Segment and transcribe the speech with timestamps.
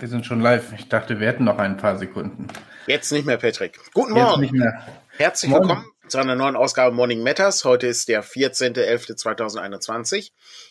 [0.00, 0.72] wir sind schon live.
[0.72, 2.48] Ich dachte, wir hätten noch ein paar Sekunden.
[2.86, 3.78] Jetzt nicht mehr, Patrick.
[3.92, 4.42] Guten Morgen.
[4.42, 4.86] Jetzt nicht mehr.
[5.16, 5.68] Herzlich Morgen.
[5.68, 7.64] willkommen zu einer neuen Ausgabe Morning Matters.
[7.64, 10.30] Heute ist der 14.11.2021.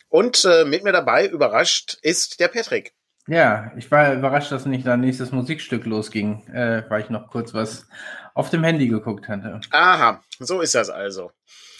[0.09, 2.93] Und äh, mit mir dabei, überrascht, ist der Patrick.
[3.27, 7.53] Ja, ich war überrascht, dass nicht dein nächstes Musikstück losging, äh, weil ich noch kurz
[7.53, 7.85] was
[8.33, 9.61] auf dem Handy geguckt hatte.
[9.69, 11.31] Aha, so ist das also.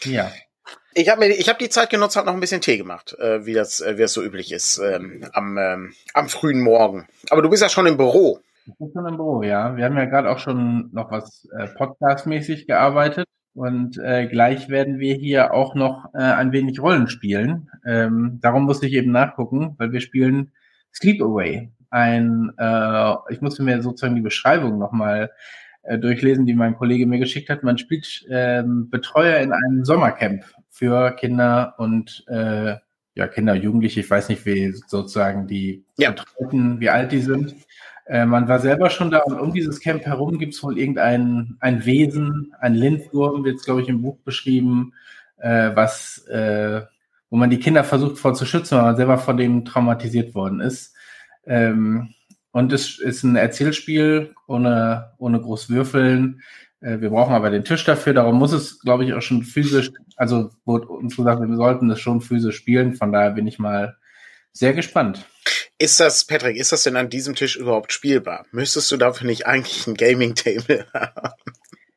[0.04, 0.31] Ja.
[0.93, 3.79] Ich habe habe die Zeit genutzt, habe noch ein bisschen Tee gemacht, äh, wie das,
[3.79, 7.07] äh, wie das so üblich ist ähm, am, ähm, am frühen Morgen.
[7.29, 8.39] Aber du bist ja schon im Büro.
[8.65, 9.75] Ich bin schon im Büro, ja.
[9.77, 14.99] Wir haben ja gerade auch schon noch was äh, Podcast-mäßig gearbeitet und äh, gleich werden
[14.99, 17.70] wir hier auch noch äh, ein wenig Rollen spielen.
[17.85, 20.51] Ähm, darum musste ich eben nachgucken, weil wir spielen
[20.93, 21.71] Sleep Away.
[21.91, 25.31] Ein, äh, ich musste mir sozusagen die Beschreibung nochmal
[25.84, 27.63] äh, durchlesen, die mein Kollege mir geschickt hat.
[27.63, 30.43] Man spielt ähm, Betreuer in einem Sommercamp
[30.80, 32.76] für Kinder und äh,
[33.13, 36.16] ja, Kinder, Jugendliche, ich weiß nicht, wie sozusagen die ja.
[36.52, 37.54] Wie alt die sind.
[38.05, 41.58] Äh, man war selber schon da und um dieses Camp herum gibt es wohl irgendein
[41.60, 44.94] ein Wesen, ein Lindwurm, wird es, glaube ich, im Buch beschrieben,
[45.38, 46.84] äh, was, äh,
[47.30, 50.62] wo man die Kinder versucht vor zu schützen, weil man selber von dem traumatisiert worden
[50.62, 50.96] ist.
[51.46, 52.14] Ähm,
[52.52, 56.41] und es ist ein Erzählspiel ohne, ohne groß Würfeln.
[56.82, 58.13] Äh, wir brauchen aber den Tisch dafür.
[58.13, 61.99] Darum muss es, glaube ich, auch schon physisch, also wurde uns gesagt, wir sollten das
[61.99, 62.96] schon physisch spielen.
[62.96, 63.98] Von daher bin ich mal
[64.52, 65.25] sehr gespannt.
[65.78, 68.46] Ist das, Patrick, ist das denn an diesem Tisch überhaupt spielbar?
[68.52, 71.34] Müsstest du dafür nicht eigentlich ein Gaming-Table haben?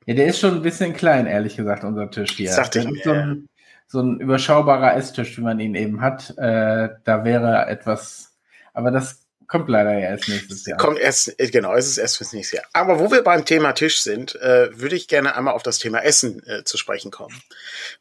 [0.06, 2.54] Ja, der ist schon ein bisschen klein, ehrlich gesagt, unser Tisch hier.
[2.54, 3.02] Dachte ich mir.
[3.02, 3.48] So ein,
[3.86, 6.36] so ein überschaubarer Esstisch, wie man ihn eben hat.
[6.38, 8.36] Äh, da wäre etwas,
[8.72, 9.21] aber das
[9.52, 10.78] Kommt leider ja erst nächstes Jahr.
[10.78, 12.64] Kommt erst, äh, genau, es ist erst fürs nächste Jahr.
[12.72, 16.02] Aber wo wir beim Thema Tisch sind, äh, würde ich gerne einmal auf das Thema
[16.02, 17.38] Essen äh, zu sprechen kommen.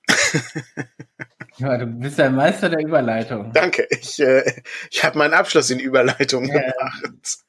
[1.58, 3.52] ja, du bist ein Meister der Überleitung.
[3.52, 3.86] Danke.
[3.90, 4.50] Ich, äh,
[4.90, 7.40] ich habe meinen Abschluss in Überleitung ja, gemacht.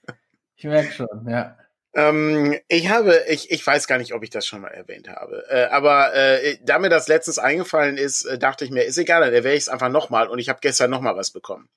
[0.57, 1.57] Ich merke schon, ja.
[1.95, 5.45] Ähm, ich habe, ich, ich weiß gar nicht, ob ich das schon mal erwähnt habe,
[5.49, 9.21] äh, aber äh, da mir das letztens eingefallen ist, äh, dachte ich mir, ist egal,
[9.21, 11.69] dann erwähne ich es einfach nochmal und ich habe gestern nochmal was bekommen.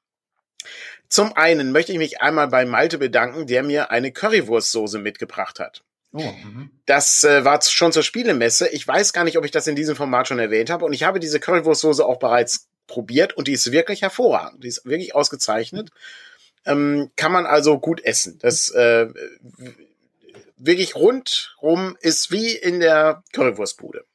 [1.10, 5.84] Zum einen möchte ich mich einmal bei Malte bedanken, der mir eine Currywurstsoße mitgebracht hat.
[6.14, 6.72] Oh, mhm.
[6.86, 8.70] das äh, war schon zur Spielemesse.
[8.70, 10.86] Ich weiß gar nicht, ob ich das in diesem Format schon erwähnt habe.
[10.86, 14.64] Und ich habe diese Currywurstsoße auch bereits probiert und die ist wirklich hervorragend.
[14.64, 15.90] Die ist wirklich ausgezeichnet.
[16.66, 18.40] Ähm, kann man also gut essen.
[18.40, 19.08] Das äh,
[20.58, 24.06] wirklich rundrum ist wie in der Currywurstbude.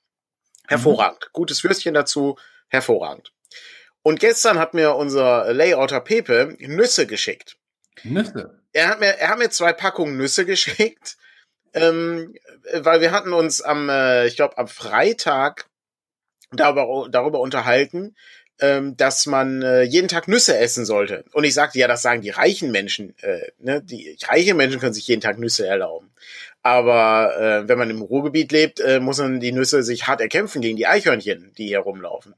[0.67, 1.27] Hervorragend.
[1.27, 1.33] Mhm.
[1.33, 2.37] Gutes Würstchen dazu.
[2.69, 3.33] Hervorragend.
[4.03, 7.57] Und gestern hat mir unser Layouter Pepe Nüsse geschickt.
[8.03, 8.59] Nüsse?
[8.73, 11.17] Er hat mir, er hat mir zwei Packungen Nüsse geschickt,
[11.75, 12.35] ähm,
[12.73, 15.67] weil wir hatten uns am, äh, ich glaube, am Freitag
[16.53, 18.15] darüber, darüber unterhalten,
[18.61, 21.25] ähm, dass man äh, jeden Tag Nüsse essen sollte.
[21.33, 23.15] Und ich sagte, ja, das sagen die reichen Menschen.
[23.21, 23.83] Äh, ne?
[23.83, 26.11] Die reichen Menschen können sich jeden Tag Nüsse erlauben.
[26.63, 30.61] Aber äh, wenn man im Ruhrgebiet lebt, äh, muss man die Nüsse sich hart erkämpfen
[30.61, 32.35] gegen die Eichhörnchen, die hier rumlaufen.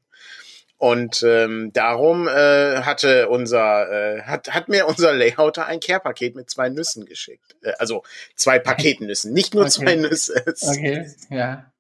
[0.82, 6.50] Und ähm, darum äh, hatte unser äh, hat hat mir unser Layouter ein Care-Paket mit
[6.50, 7.54] zwei Nüssen geschickt.
[7.62, 8.02] Äh, also
[8.34, 9.70] zwei Paketnüssen, nicht nur okay.
[9.70, 10.42] zwei Nüsse.
[10.44, 11.72] Okay, ja.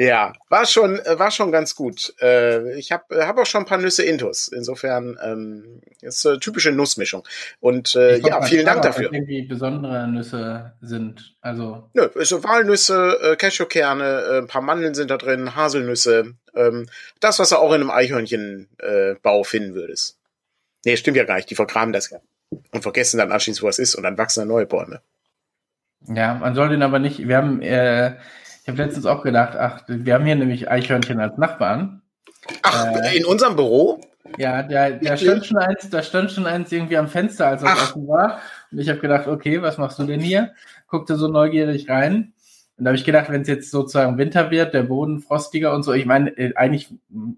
[0.00, 2.14] Ja, war schon, äh, war schon ganz gut.
[2.22, 4.48] Äh, ich habe hab auch schon ein paar Nüsse intus.
[4.48, 7.22] Insofern ähm, ist eine typische Nussmischung.
[7.60, 9.12] Und äh, ja, vielen Dank dafür.
[9.12, 11.36] Irgendwie besondere Nüsse sind.
[11.42, 11.90] Also.
[11.92, 16.32] Nö, ja, so Walnüsse, äh, Cashewkerne, äh, ein paar Mandeln sind da drin, Haselnüsse.
[16.54, 16.86] Ähm,
[17.20, 20.16] das, was du auch in einem Eichhörnchenbau äh, finden würdest.
[20.86, 21.50] Nee, stimmt ja gar nicht.
[21.50, 22.20] Die vergraben das ja.
[22.72, 23.96] Und vergessen dann anschließend, wo es ist.
[23.96, 25.02] Und dann wachsen da neue Bäume.
[26.08, 27.28] Ja, man soll den aber nicht.
[27.28, 28.16] Wir haben äh,
[28.70, 32.02] habe letztens auch gedacht, ach, wir haben hier nämlich Eichhörnchen als Nachbarn.
[32.62, 34.00] Ach, äh, in unserem Büro?
[34.38, 37.68] Ja, da, da stand schon eins, da stand schon eins irgendwie am Fenster, als es
[37.68, 38.40] offen war.
[38.70, 40.52] Und ich habe gedacht, okay, was machst du denn hier?
[40.88, 42.32] Guckte so neugierig rein.
[42.76, 45.82] Und da habe ich gedacht, wenn es jetzt sozusagen Winter wird, der Boden frostiger und
[45.82, 46.88] so, ich meine, äh, eigentlich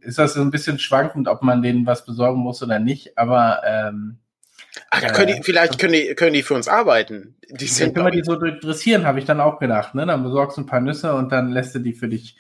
[0.01, 3.63] ist das so ein bisschen schwankend, ob man denen was besorgen muss oder nicht, aber
[3.67, 4.19] ähm,
[4.91, 7.37] Ach, da können die, äh, vielleicht können die, können die für uns arbeiten.
[7.51, 9.95] Die sind können wir die so dressieren, habe ich dann auch gedacht.
[9.95, 10.07] Ne?
[10.07, 12.37] Dann besorgst du ein paar Nüsse und dann lässt du die für dich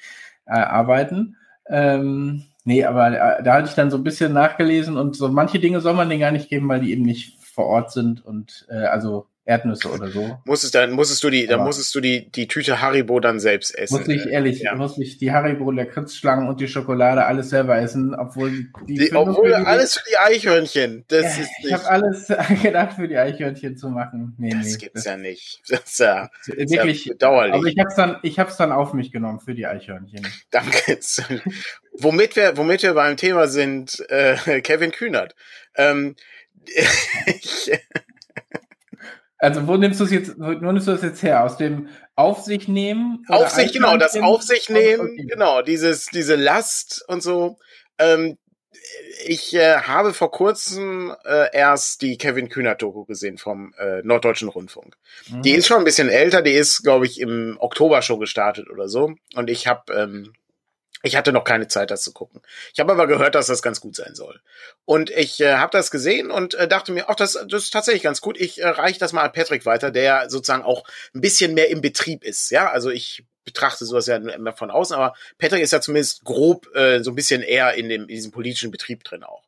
[0.46, 1.36] äh, arbeiten.
[1.68, 5.58] Ähm, nee, aber äh, da hatte ich dann so ein bisschen nachgelesen und so manche
[5.58, 8.66] Dinge soll man denen gar nicht geben, weil die eben nicht vor Ort sind und
[8.70, 10.38] äh, also Erdnüsse oder so.
[10.44, 13.98] Musstest dann musstest du die, dann musstest du die die Tüte Haribo dann selbst essen.
[13.98, 14.76] Muss ich ehrlich, ja.
[14.76, 19.12] muss ich die Haribo, der Kritzschlangen und die Schokolade alles selber essen, obwohl die, die
[19.12, 21.04] obwohl die, alles für die Eichhörnchen.
[21.08, 21.64] Das ja, ist nicht.
[21.64, 22.28] Ich habe alles
[22.62, 24.36] gedacht für die Eichhörnchen zu machen.
[24.38, 25.60] Nee, das nee, gibt's das, ja nicht.
[25.72, 27.54] Das ist ja wirklich ja dauerlich.
[27.54, 30.24] Aber ich hab's dann ich hab's dann auf mich genommen für die Eichhörnchen.
[30.50, 30.98] Danke.
[31.98, 35.34] womit wir womit wir beim Thema sind, äh, Kevin Kühnert.
[35.74, 36.14] Ähm,
[37.26, 37.72] ich,
[39.42, 41.42] Also wo nimmst du es jetzt, wo nimmst du das jetzt her?
[41.42, 43.24] Aus dem Auf sich nehmen?
[43.26, 45.26] Auf sich, genau, das Auf sich nehmen, okay.
[45.28, 47.58] genau, dieses, diese Last und so.
[47.98, 48.38] Ähm,
[49.26, 54.96] ich äh, habe vor kurzem äh, erst die Kevin Kühner-Doku gesehen vom äh, Norddeutschen Rundfunk.
[55.28, 55.42] Mhm.
[55.42, 58.88] Die ist schon ein bisschen älter, die ist, glaube ich, im Oktober schon gestartet oder
[58.88, 59.12] so.
[59.34, 60.32] Und ich habe ähm,
[61.02, 62.40] ich hatte noch keine Zeit, das zu gucken.
[62.72, 64.40] Ich habe aber gehört, dass das ganz gut sein soll.
[64.84, 68.02] Und ich äh, habe das gesehen und äh, dachte mir, ach, das, das ist tatsächlich
[68.02, 68.40] ganz gut.
[68.40, 70.84] Ich äh, reiche das mal an Patrick weiter, der sozusagen auch
[71.14, 72.50] ein bisschen mehr im Betrieb ist.
[72.50, 76.74] Ja, also ich betrachte sowas ja immer von außen, aber Patrick ist ja zumindest grob
[76.76, 79.41] äh, so ein bisschen eher in, dem, in diesem politischen Betrieb drin auch.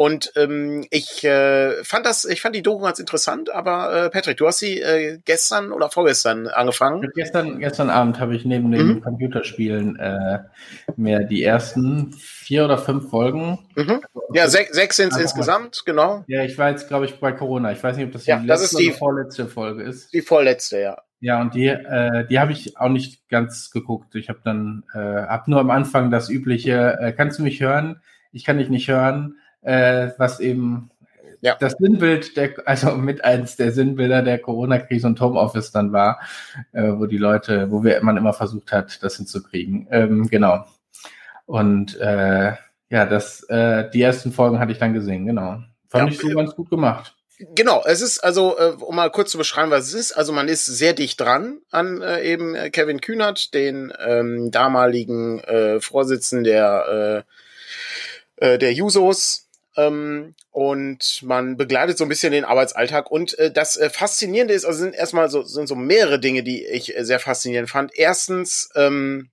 [0.00, 4.38] Und ähm, ich äh, fand das, ich fand die Doku ganz interessant, aber äh, Patrick,
[4.38, 7.06] du hast sie äh, gestern oder vorgestern angefangen.
[7.14, 9.00] Gestern, gestern Abend habe ich neben den mhm.
[9.02, 10.38] Computerspielen äh,
[10.96, 13.58] mir die ersten vier oder fünf Folgen.
[13.76, 14.00] Mhm.
[14.32, 16.24] Ja, sech, sechs sind es insgesamt, genau.
[16.28, 17.70] Ja, ich war jetzt, glaube ich, bei Corona.
[17.72, 20.14] Ich weiß nicht, ob das die ja, letzte das ist die, vorletzte Folge ist.
[20.14, 21.02] Die vorletzte, ja.
[21.20, 24.14] Ja, und die, äh, die habe ich auch nicht ganz geguckt.
[24.14, 28.00] Ich habe dann, äh, hab nur am Anfang das übliche, äh, kannst du mich hören?
[28.32, 30.90] Ich kann dich nicht hören äh, was eben
[31.40, 31.56] ja.
[31.58, 36.20] das Sinnbild der, also mit eins der Sinnbilder der Corona-Krise und Homeoffice dann war,
[36.72, 39.88] äh, wo die Leute, wo wir, man immer versucht hat, das hinzukriegen.
[39.90, 40.64] Ähm, genau.
[41.46, 42.52] Und äh,
[42.90, 45.62] ja, das, äh, die ersten Folgen hatte ich dann gesehen, genau.
[45.88, 47.14] Fand ja, ich so ganz gut gemacht.
[47.54, 50.48] Genau, es ist also, äh, um mal kurz zu beschreiben, was es ist, also man
[50.48, 57.24] ist sehr dicht dran an äh, eben Kevin Kühnert, den ähm, damaligen äh, Vorsitzenden der,
[58.40, 63.10] äh, äh, der Jusos, ähm, und man begleitet so ein bisschen den Arbeitsalltag.
[63.10, 66.64] Und äh, das äh, Faszinierende ist, also sind erstmal so, sind so mehrere Dinge, die
[66.64, 67.92] ich äh, sehr faszinierend fand.
[67.94, 69.30] Erstens, ähm,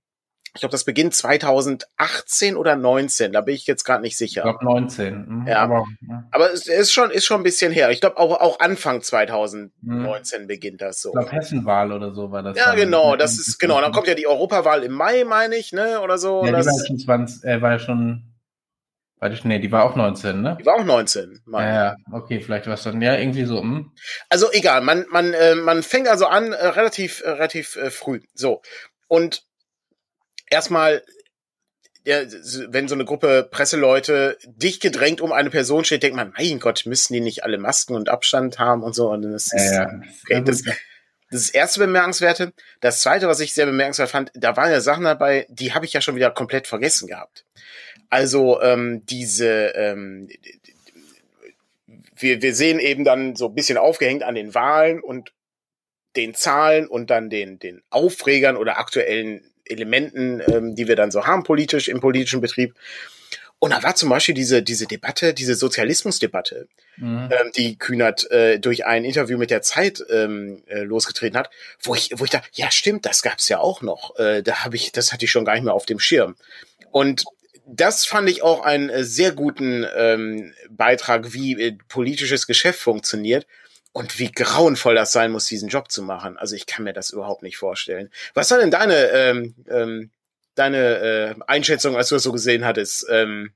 [0.53, 4.41] ich glaube, das beginnt 2018 oder 19, da bin ich jetzt gerade nicht sicher.
[4.41, 5.25] Ich glaube 19.
[5.27, 6.23] Mhm, ja, aber, ja.
[6.31, 7.91] aber es ist schon, ist schon ein bisschen her.
[7.91, 10.47] Ich glaube, auch, auch Anfang 2019 mhm.
[10.47, 11.09] beginnt das so.
[11.09, 12.57] Ich glaube, Hessenwahl oder so war das.
[12.57, 13.81] Ja, genau, das ist, genau.
[13.81, 16.43] Dann kommt ja die Europawahl im Mai, meine ich, ne, oder so.
[16.43, 18.36] Ja, die war, schon 20, äh, war ja schon
[19.19, 20.57] Warte, nee, die war auch 19, ne?
[20.59, 21.41] Die war auch 19.
[21.45, 21.63] Mann.
[21.63, 23.61] Ja, okay, vielleicht war es dann ja irgendwie so.
[23.61, 23.91] Hm.
[24.29, 28.21] Also egal, man man äh, man fängt also an äh, relativ äh, relativ äh, früh.
[28.35, 28.61] So
[29.07, 29.43] und
[30.49, 31.03] erstmal,
[32.05, 32.21] ja,
[32.69, 36.85] wenn so eine Gruppe Presseleute dicht gedrängt um eine Person steht, denkt man, mein Gott,
[36.85, 39.09] müssen die nicht alle Masken und Abstand haben und so.
[39.09, 40.01] Und das ist, ja, ja.
[40.23, 40.75] Okay, das, das
[41.31, 42.53] ist das erste Bemerkenswerte.
[42.79, 45.93] Das zweite, was ich sehr bemerkenswert fand, da waren ja Sachen dabei, die habe ich
[45.93, 47.45] ja schon wieder komplett vergessen gehabt.
[48.09, 50.29] Also ähm, diese, ähm,
[52.15, 55.33] wir, wir sehen eben dann so ein bisschen aufgehängt an den Wahlen und
[56.15, 61.25] den Zahlen und dann den, den Aufregern oder aktuellen Elementen, ähm, die wir dann so
[61.25, 62.73] haben politisch im politischen Betrieb.
[63.59, 66.67] Und da war zum Beispiel diese, diese Debatte, diese Sozialismusdebatte,
[66.97, 67.29] mhm.
[67.31, 71.49] ähm, die Kühnert äh, durch ein Interview mit der Zeit ähm, äh, losgetreten hat,
[71.81, 74.17] wo ich, wo ich dachte, ja stimmt, das gab's ja auch noch.
[74.19, 76.35] Äh, da habe ich, das hatte ich schon gar nicht mehr auf dem Schirm.
[76.91, 77.25] Und
[77.67, 83.45] das fand ich auch einen äh, sehr guten ähm, Beitrag, wie äh, politisches Geschäft funktioniert
[83.91, 86.37] und wie grauenvoll das sein muss, diesen Job zu machen.
[86.37, 88.09] Also ich kann mir das überhaupt nicht vorstellen.
[88.33, 90.11] Was war denn deine ähm, ähm,
[90.55, 93.05] deine äh, Einschätzung, als du das so gesehen hattest?
[93.09, 93.51] Ähm,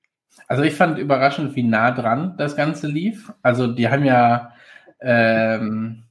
[0.48, 3.32] also ich fand überraschend, wie nah dran das Ganze lief.
[3.42, 4.54] Also die haben ja
[5.00, 6.04] ähm,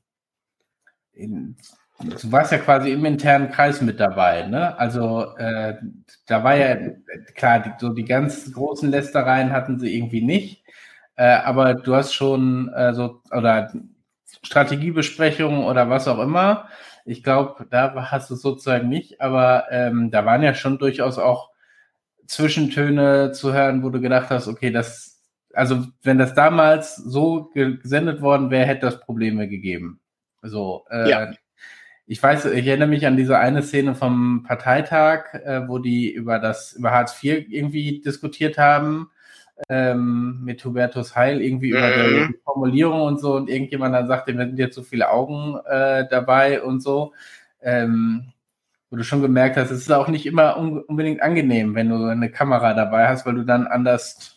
[1.12, 1.56] in,
[2.02, 4.78] du warst ja quasi im internen Kreis mit dabei, ne?
[4.78, 5.74] Also äh,
[6.26, 6.76] da war ja
[7.34, 10.64] klar, die, so die ganz großen Lästereien hatten sie irgendwie nicht,
[11.16, 13.72] äh, aber du hast schon äh, so oder
[14.42, 16.68] Strategiebesprechungen oder was auch immer.
[17.04, 21.18] Ich glaube, da hast du es sozusagen nicht, aber ähm, da waren ja schon durchaus
[21.18, 21.50] auch
[22.26, 25.20] Zwischentöne zu hören, wo du gedacht hast, okay, das,
[25.52, 30.00] also wenn das damals so gesendet worden wäre, hätte das Probleme gegeben.
[30.42, 31.32] So, äh, ja
[32.10, 36.40] ich weiß, ich erinnere mich an diese eine Szene vom Parteitag, äh, wo die über
[36.40, 39.10] das, über Hartz IV irgendwie diskutiert haben,
[39.68, 41.78] ähm, mit Hubertus Heil, irgendwie mhm.
[41.78, 45.60] über die, Formulierung und so, und irgendjemand dann sagte, wir sind jetzt so viele Augen
[45.66, 47.12] äh, dabei und so.
[47.62, 48.32] Ähm,
[48.90, 52.06] wo du schon gemerkt hast, es ist auch nicht immer un unbedingt angenehm, wenn du
[52.06, 54.36] eine Kamera dabei hast, weil du dann anders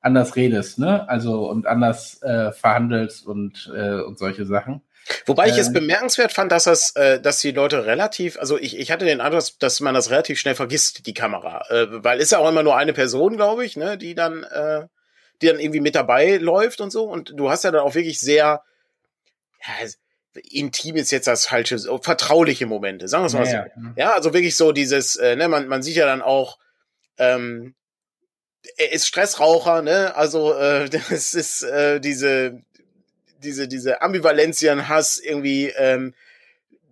[0.00, 1.06] anders redest, ne?
[1.10, 4.80] Also und anders äh, verhandelst und äh, und solche Sachen.
[5.26, 5.74] Wobei ich es ähm.
[5.74, 9.44] bemerkenswert fand, dass das, äh, dass die Leute relativ, also ich, ich hatte den Eindruck,
[9.58, 12.76] dass man das relativ schnell vergisst, die Kamera, äh, weil ist ja auch immer nur
[12.76, 14.86] eine Person, glaube ich, ne, die dann, äh,
[15.40, 17.04] die dann irgendwie mit dabei läuft und so.
[17.04, 18.62] Und du hast ja dann auch wirklich sehr,
[19.64, 19.88] ja,
[20.50, 23.80] intim ist jetzt das falsche, vertrauliche Momente, sagen wir es mal ja, so.
[23.80, 23.92] Ja.
[23.96, 26.58] ja, also wirklich so dieses, äh, ne, man, man sieht ja dann auch,
[27.18, 27.74] ähm,
[28.76, 30.14] er ist Stressraucher, ne?
[30.14, 32.62] Also äh, das ist äh, diese
[33.42, 36.14] diese, diese Ambivalenzien hast, irgendwie, ähm,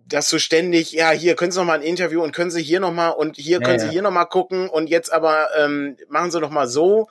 [0.05, 2.79] dass du ständig, ja, hier können Sie noch mal ein Interview und können Sie hier
[2.79, 5.97] noch mal und hier ja, können Sie hier noch mal gucken und jetzt aber ähm,
[6.09, 7.07] machen Sie noch mal so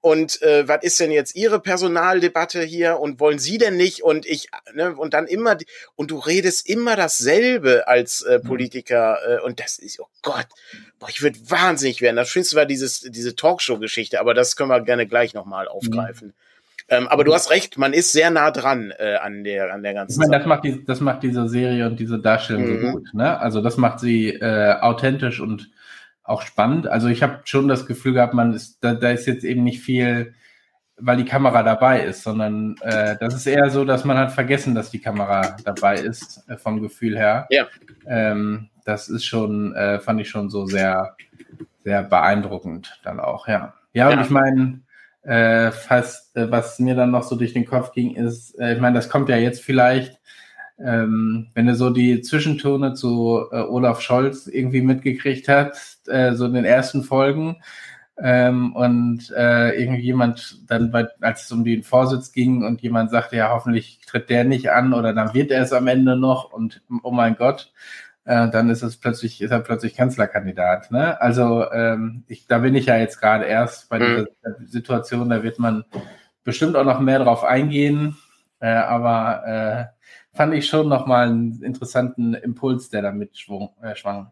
[0.00, 4.26] und äh, was ist denn jetzt Ihre Personaldebatte hier und wollen Sie denn nicht und
[4.26, 5.58] ich ne, und dann immer
[5.96, 8.46] und du redest immer dasselbe als äh, mhm.
[8.46, 10.46] Politiker äh, und das ist oh Gott,
[10.98, 12.16] boah, ich würde wahnsinnig werden.
[12.16, 16.28] Das Schönste war dieses diese Talkshow-Geschichte, aber das können wir gerne gleich noch mal aufgreifen.
[16.28, 16.47] Mhm.
[16.90, 19.94] Ähm, aber du hast recht, man ist sehr nah dran äh, an der an der
[19.94, 20.12] ganzen.
[20.12, 22.80] Ich meine, das macht die, das macht diese Serie und diese Darstellung mhm.
[22.80, 23.14] so gut.
[23.14, 23.38] Ne?
[23.38, 25.70] Also das macht sie äh, authentisch und
[26.22, 26.86] auch spannend.
[26.86, 29.80] Also ich habe schon das Gefühl gehabt, man ist, da, da ist jetzt eben nicht
[29.80, 30.34] viel,
[30.96, 34.74] weil die Kamera dabei ist, sondern äh, das ist eher so, dass man hat vergessen,
[34.74, 37.46] dass die Kamera dabei ist, äh, vom Gefühl her.
[37.50, 37.66] Ja.
[38.06, 41.16] Ähm, das ist schon, äh, fand ich schon so sehr,
[41.84, 43.74] sehr beeindruckend dann auch, ja.
[43.92, 44.16] Ja, ja.
[44.16, 44.80] und ich meine,
[45.28, 48.80] äh, fast, äh, was mir dann noch so durch den Kopf ging, ist, äh, ich
[48.80, 50.18] meine, das kommt ja jetzt vielleicht
[50.80, 56.46] ähm, wenn du so die Zwischentone zu äh, Olaf Scholz irgendwie mitgekriegt hast, äh, so
[56.46, 57.56] in den ersten Folgen,
[58.20, 63.36] ähm, und äh, irgendjemand dann, bei, als es um den Vorsitz ging und jemand sagte,
[63.36, 66.82] ja, hoffentlich tritt der nicht an oder dann wird er es am Ende noch und
[67.02, 67.72] oh mein Gott,
[68.28, 70.90] äh, dann ist es plötzlich, ist er plötzlich Kanzlerkandidat.
[70.90, 71.18] Ne?
[71.18, 74.26] Also ähm, ich, da bin ich ja jetzt gerade erst bei dieser
[74.58, 74.66] mhm.
[74.66, 75.84] Situation, da wird man
[76.44, 78.18] bestimmt auch noch mehr drauf eingehen,
[78.60, 83.70] äh, aber äh, fand ich schon nochmal einen interessanten Impuls, der da mitschwang.
[83.80, 84.30] Äh, schwang.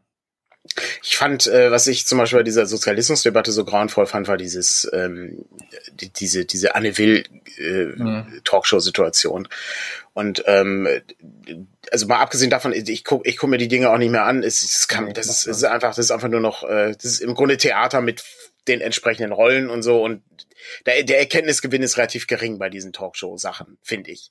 [1.03, 4.89] Ich fand, äh, was ich zum Beispiel bei dieser Sozialismusdebatte so grauenvoll fand, war dieses,
[4.93, 5.45] ähm,
[5.93, 7.25] die, diese, diese Anne Will
[7.59, 8.41] äh, mhm.
[8.45, 9.49] Talkshow-Situation.
[10.15, 10.89] Und ähm,
[11.93, 14.43] also mal abgesehen davon, ich gucke ich guck mir die Dinge auch nicht mehr an.
[14.43, 17.21] Es, es kann, das ist, ist einfach, das ist einfach nur noch, äh, das ist
[17.21, 18.25] im Grunde Theater mit
[18.69, 20.03] den entsprechenden Rollen und so.
[20.03, 20.23] Und
[20.87, 24.31] der, der Erkenntnisgewinn ist relativ gering bei diesen Talkshow-Sachen, finde ich.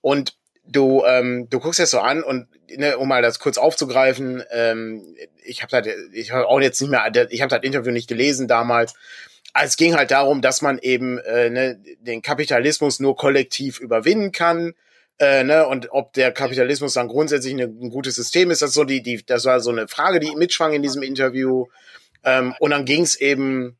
[0.00, 4.42] Und du, ähm, du guckst es so an und ne, um mal das kurz aufzugreifen,
[4.50, 8.08] ähm, ich habe halt, ich habe auch jetzt nicht mehr, ich habe das Interview nicht
[8.08, 8.94] gelesen damals.
[9.60, 14.74] Es ging halt darum, dass man eben äh, ne, den Kapitalismus nur kollektiv überwinden kann.
[15.18, 18.82] Äh, ne, und ob der Kapitalismus dann grundsätzlich eine, ein gutes System ist, das so
[18.82, 21.66] die, die, das war so eine Frage, die mitschwang in diesem Interview.
[22.24, 23.76] Ähm, und dann ging es eben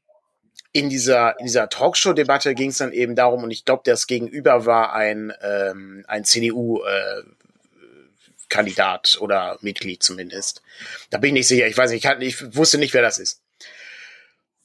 [0.74, 4.66] in dieser, in dieser Talkshow-Debatte ging es dann eben darum, und ich glaube, das Gegenüber
[4.66, 10.62] war ein, ähm, ein CDU-Kandidat äh, oder Mitglied zumindest.
[11.10, 13.18] Da bin ich nicht sicher, ich weiß nicht, ich, kann, ich wusste nicht, wer das
[13.18, 13.40] ist.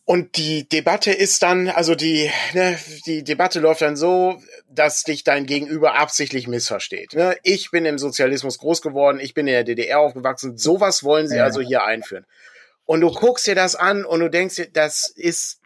[0.04, 5.24] Und die Debatte ist dann, also die, ne, die Debatte läuft dann so, dass dich
[5.24, 7.14] dein Gegenüber absichtlich missversteht.
[7.14, 7.38] Ne?
[7.44, 11.40] Ich bin im Sozialismus groß geworden, ich bin in der DDR aufgewachsen, sowas wollen sie
[11.40, 12.26] also hier einführen.
[12.86, 15.59] Und du guckst dir das an und du denkst dir, das ist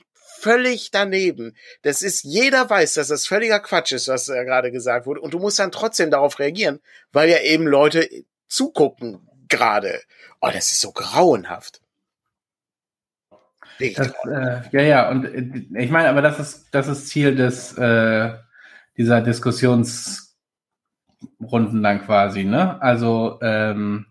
[0.44, 1.56] völlig daneben.
[1.84, 5.22] Das ist, jeder weiß, dass das völliger Quatsch ist, was da gerade gesagt wurde.
[5.22, 6.82] Und du musst dann trotzdem darauf reagieren,
[7.14, 8.10] weil ja eben Leute
[8.48, 10.02] zugucken gerade.
[10.42, 11.80] Oh, das ist so grauenhaft.
[13.80, 17.76] Das, äh, ja, ja, und äh, ich meine, aber das ist, das ist Ziel des,
[17.78, 18.34] äh,
[18.98, 22.82] dieser Diskussionsrunden dann quasi, ne?
[22.82, 24.08] Also ähm,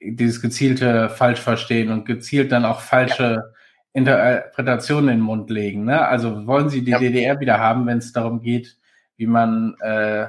[0.00, 3.54] dieses gezielte Falschverstehen und gezielt dann auch falsche.
[3.96, 5.86] Interpretationen in den Mund legen.
[5.86, 6.06] Ne?
[6.06, 6.98] Also wollen Sie die ja.
[6.98, 8.76] DDR wieder haben, wenn es darum geht,
[9.16, 10.26] wie man äh,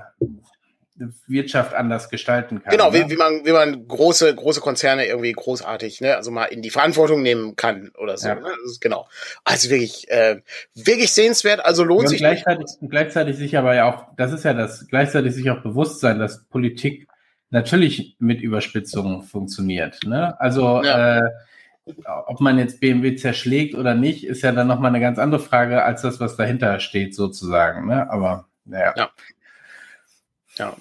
[1.27, 2.71] Wirtschaft anders gestalten kann.
[2.71, 3.05] Genau, ne?
[3.05, 6.69] wie, wie man wie man große große Konzerne irgendwie großartig, ne, also mal in die
[6.69, 8.29] Verantwortung nehmen kann oder so.
[8.29, 8.35] Ja.
[8.35, 8.47] Ne?
[8.65, 9.09] Ist, genau.
[9.43, 10.37] Also wirklich äh,
[10.73, 11.63] wirklich sehenswert.
[11.63, 12.19] Also lohnt ja, sich.
[12.19, 16.19] Gleichzeitig, gleichzeitig sich aber ja auch, das ist ja das gleichzeitig sich auch bewusst sein,
[16.19, 17.09] dass Politik
[17.49, 19.99] natürlich mit Überspitzungen funktioniert.
[20.05, 20.39] Ne?
[20.39, 21.17] Also ja.
[21.17, 21.29] äh,
[22.27, 25.83] ob man jetzt BMW zerschlägt oder nicht, ist ja dann nochmal eine ganz andere Frage
[25.83, 27.87] als das, was dahinter steht, sozusagen.
[27.87, 28.09] Ne?
[28.09, 28.93] Aber naja.
[28.95, 29.11] Ja.
[30.57, 30.75] Ja.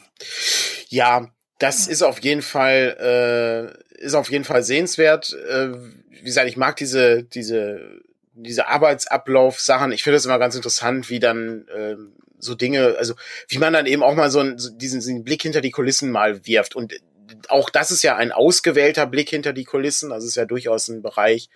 [0.89, 5.33] ja, das ist auf jeden Fall, äh, ist auf jeden Fall sehenswert.
[5.33, 5.73] Äh,
[6.11, 8.01] wie gesagt, ich mag diese, diese,
[8.33, 9.93] diese Arbeitsablauf-Sachen.
[9.93, 11.97] Ich finde das immer ganz interessant, wie dann äh,
[12.39, 13.15] so Dinge, also
[13.49, 16.11] wie man dann eben auch mal so, einen, so diesen, diesen Blick hinter die Kulissen
[16.11, 16.77] mal wirft.
[16.77, 16.95] Und
[17.49, 20.11] auch das ist ja ein ausgewählter Blick hinter die Kulissen.
[20.11, 21.49] Das ist ja durchaus ein Bereich,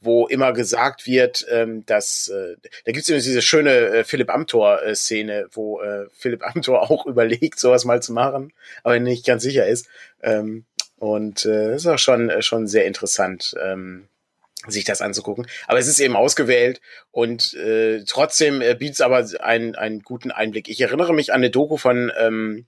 [0.00, 5.48] wo immer gesagt wird, ähm, dass äh, da gibt es diese schöne äh, Philipp Amthor-Szene,
[5.52, 8.52] wo äh, Philipp Amthor auch überlegt, sowas mal zu machen,
[8.84, 9.88] aber nicht ganz sicher ist.
[10.22, 10.64] Ähm,
[10.96, 13.54] und äh, ist auch schon, äh, schon sehr interessant.
[13.62, 14.08] Ähm,
[14.66, 15.46] sich das anzugucken.
[15.66, 16.80] Aber es ist eben ausgewählt
[17.12, 20.68] und äh, trotzdem äh, bietet es aber einen, einen guten Einblick.
[20.68, 22.66] Ich erinnere mich an eine Doku von ähm,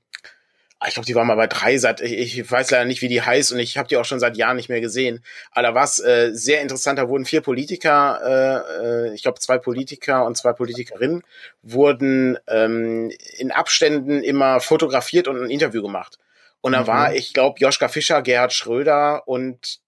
[0.89, 3.21] ich glaube, die war mal bei drei seit, ich, ich weiß leider nicht, wie die
[3.21, 5.23] heißt und ich habe die auch schon seit Jahren nicht mehr gesehen.
[5.51, 9.41] Aber da war es äh, sehr interessant, da wurden vier Politiker, äh, äh, ich glaube
[9.41, 11.23] zwei Politiker und zwei Politikerinnen,
[11.63, 16.19] wurden ähm, in Abständen immer fotografiert und ein Interview gemacht.
[16.63, 16.87] Und da mhm.
[16.87, 19.81] war, ich glaube, Joschka Fischer, Gerhard Schröder und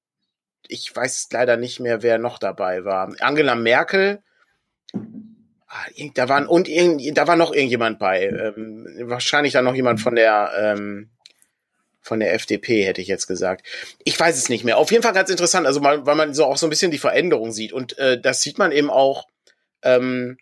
[0.69, 3.13] ich weiß leider nicht mehr, wer noch dabei war.
[3.21, 4.23] Angela Merkel,
[4.95, 4.99] Ah,
[6.14, 8.25] da waren und irgend, da war noch irgendjemand bei.
[8.25, 11.11] Ähm, wahrscheinlich dann noch jemand von der ähm,
[12.02, 13.64] von der FDP, hätte ich jetzt gesagt.
[14.05, 14.76] Ich weiß es nicht mehr.
[14.76, 16.99] Auf jeden Fall ganz interessant, also mal, weil man so auch so ein bisschen die
[16.99, 17.73] Veränderung sieht.
[17.73, 19.29] Und äh, das sieht man eben auch,
[19.83, 20.37] ähm,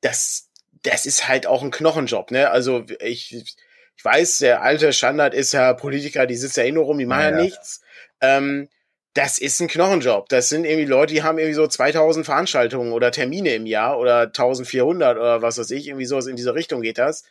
[0.00, 0.48] das,
[0.82, 2.50] das ist halt auch ein Knochenjob, ne?
[2.50, 6.84] Also ich, ich weiß, der alte Standard ist ja Politiker, die sitzen ja eh nur
[6.84, 7.82] rum, die machen ja, ja nichts.
[8.22, 8.68] Ähm,
[9.14, 10.28] das ist ein Knochenjob.
[10.28, 14.22] Das sind irgendwie Leute, die haben irgendwie so 2000 Veranstaltungen oder Termine im Jahr oder
[14.22, 17.24] 1400 oder was weiß ich, irgendwie sowas in diese Richtung geht das.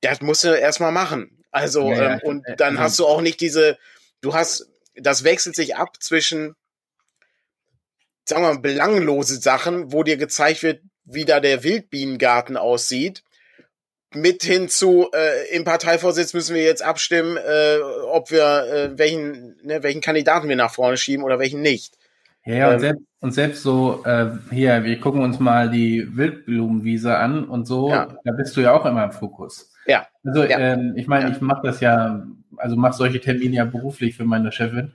[0.00, 1.44] Das musst du erstmal machen.
[1.52, 2.80] Also, ja, ähm, und dann ja.
[2.80, 3.78] hast du auch nicht diese,
[4.20, 6.56] du hast, das wechselt sich ab zwischen,
[8.24, 13.22] sagen wir mal, belanglose Sachen, wo dir gezeigt wird, wie da der Wildbienengarten aussieht
[14.14, 17.78] mit hin zu äh, im Parteivorsitz müssen wir jetzt abstimmen, äh,
[18.10, 21.96] ob wir äh, welchen ne, welchen Kandidaten wir nach vorne schieben oder welchen nicht.
[22.44, 26.08] Ja, ja ähm, und, selbst, und selbst so äh, hier, wir gucken uns mal die
[26.16, 28.08] Wildblumenwiese an und so, ja.
[28.24, 29.72] da bist du ja auch immer im Fokus.
[29.86, 30.06] Ja.
[30.24, 30.58] Also ja.
[30.58, 31.32] Ähm, ich meine, ja.
[31.32, 32.26] ich mache das ja,
[32.56, 34.92] also mache solche Termine ja beruflich für meine Chefin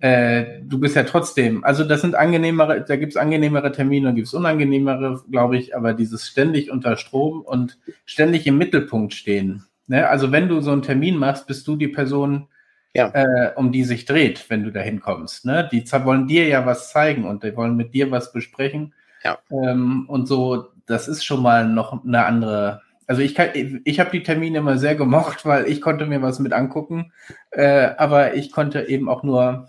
[0.00, 4.34] äh, du bist ja trotzdem, also das sind angenehmere, da gibt's angenehmere Termine und gibt's
[4.34, 9.64] unangenehmere, glaube ich, aber dieses ständig unter Strom und ständig im Mittelpunkt stehen.
[9.86, 10.08] Ne?
[10.08, 12.48] Also wenn du so einen Termin machst, bist du die Person,
[12.94, 13.10] ja.
[13.14, 15.46] äh, um die sich dreht, wenn du da hinkommst.
[15.46, 15.68] Ne?
[15.72, 18.92] Die wollen dir ja was zeigen und die wollen mit dir was besprechen.
[19.24, 19.38] Ja.
[19.50, 23.50] Ähm, und so, das ist schon mal noch eine andere also ich kann,
[23.84, 27.12] ich habe die Termine immer sehr gemocht, weil ich konnte mir was mit angucken,
[27.52, 29.68] äh, aber ich konnte eben auch nur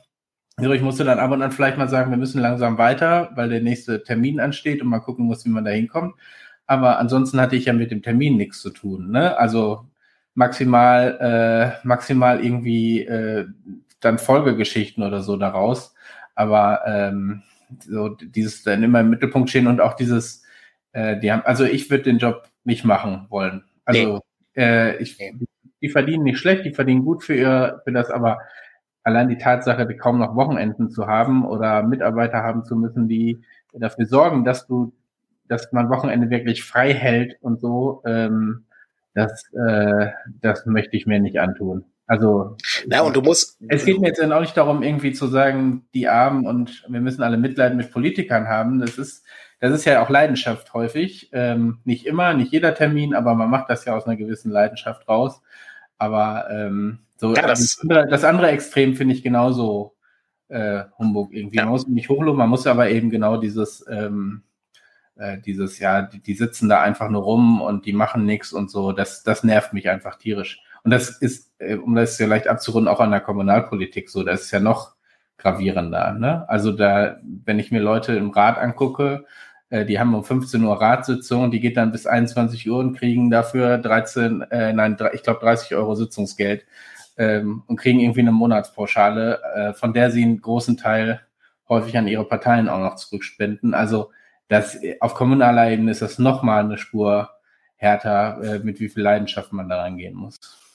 [0.58, 3.50] also ich musste dann ab und an vielleicht mal sagen, wir müssen langsam weiter, weil
[3.50, 6.16] der nächste Termin ansteht und mal gucken muss, wie man da hinkommt.
[6.66, 9.12] Aber ansonsten hatte ich ja mit dem Termin nichts zu tun.
[9.12, 9.38] Ne?
[9.38, 9.86] Also
[10.34, 11.18] maximal,
[11.84, 13.46] äh, maximal irgendwie äh,
[14.00, 15.94] dann Folgegeschichten oder so daraus.
[16.34, 17.44] Aber ähm,
[17.80, 20.44] so dieses dann immer im Mittelpunkt stehen und auch dieses,
[20.92, 23.64] äh, die haben, also ich würde den Job nicht machen wollen.
[23.86, 24.24] Also
[24.56, 24.64] nee.
[24.64, 25.18] äh, ich,
[25.82, 28.40] die verdienen nicht schlecht, die verdienen gut für ihr, für das, aber
[29.08, 33.42] allein die Tatsache, kaum noch Wochenenden zu haben oder Mitarbeiter haben zu müssen, die
[33.72, 34.92] dafür sorgen, dass du,
[35.48, 38.66] dass man Wochenende wirklich frei hält und so, ähm,
[39.14, 40.08] das, äh,
[40.42, 41.86] das möchte ich mir nicht antun.
[42.06, 43.58] Also, Na, und du musst.
[43.70, 47.24] Es geht mir jetzt auch nicht darum, irgendwie zu sagen, die Armen und wir müssen
[47.24, 48.80] alle Mitleid mit Politikern haben.
[48.80, 49.26] Das ist,
[49.62, 51.30] das ist ja auch Leidenschaft häufig.
[51.32, 55.08] Ähm, nicht immer, nicht jeder Termin, aber man macht das ja aus einer gewissen Leidenschaft
[55.08, 55.42] raus.
[55.98, 59.96] Aber ähm, so, ja, das, das, andere, das andere Extrem finde ich genauso
[60.50, 61.58] äh, Humbug irgendwie.
[61.58, 61.64] Ja.
[61.64, 64.44] Man muss nicht hochloben, man muss aber eben genau dieses, ähm,
[65.16, 68.70] äh, dieses, ja, die, die, sitzen da einfach nur rum und die machen nichts und
[68.70, 68.92] so.
[68.92, 70.62] Das, das nervt mich einfach tierisch.
[70.84, 74.24] Und das ist, äh, um das vielleicht abzurunden, auch an der Kommunalpolitik so.
[74.24, 74.96] Das ist ja noch
[75.38, 76.14] gravierender.
[76.14, 76.48] Ne?
[76.50, 79.26] Also da, wenn ich mir Leute im Rat angucke,
[79.70, 83.30] äh, die haben um 15 Uhr Ratssitzung, die geht dann bis 21 Uhr und kriegen
[83.30, 86.66] dafür 13, äh, nein, ich glaube 30 Euro Sitzungsgeld
[87.18, 91.22] ähm, und kriegen irgendwie eine Monatspauschale, äh, von der sie einen großen Teil
[91.70, 93.74] häufig an ihre Parteien auch noch zurückspenden.
[93.74, 94.12] Also
[94.48, 97.30] das auf kommunaler Ebene ist das nochmal eine Spur
[97.76, 100.67] härter, äh, mit wie viel Leidenschaft man da rangehen muss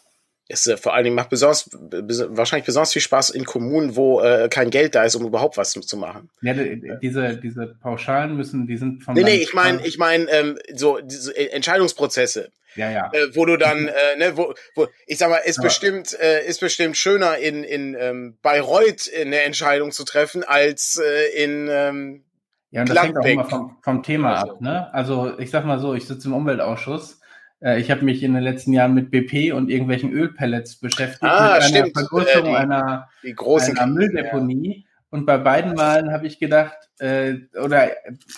[0.49, 4.21] es äh, vor allen Dingen macht besonders, bes wahrscheinlich besonders viel Spaß in Kommunen, wo
[4.21, 6.31] äh, kein Geld da ist, um überhaupt was zu machen.
[6.43, 9.15] Ja, diese, diese Pauschalen müssen, die sind vom.
[9.15, 12.51] Nee, nee, ich meine, ich meine, ähm, so diese Entscheidungsprozesse.
[12.75, 13.11] Ja, ja.
[13.13, 16.47] Äh, wo du dann, äh, ne, wo, wo, ich sag mal, ist Aber bestimmt, äh,
[16.47, 22.25] ist bestimmt schöner in, in ähm, Bayreuth eine Entscheidung zu treffen, als äh, in ähm,
[22.71, 23.25] ja, und das Gladbeck.
[23.25, 24.61] hängt auch immer vom, vom Thema ab.
[24.63, 24.93] Ne?
[24.95, 27.22] Also ich sag mal so, ich sitze im Umweltausschuss äh,
[27.63, 31.65] ich habe mich in den letzten Jahren mit BP und irgendwelchen Ölpellets beschäftigt, ah, mit
[31.65, 31.85] stimmt.
[31.85, 34.77] einer Vergrößerung äh, die, einer, die großen einer Mülldeponie.
[34.79, 34.83] Ja.
[35.11, 37.91] Und bei beiden Malen habe ich gedacht, äh, oder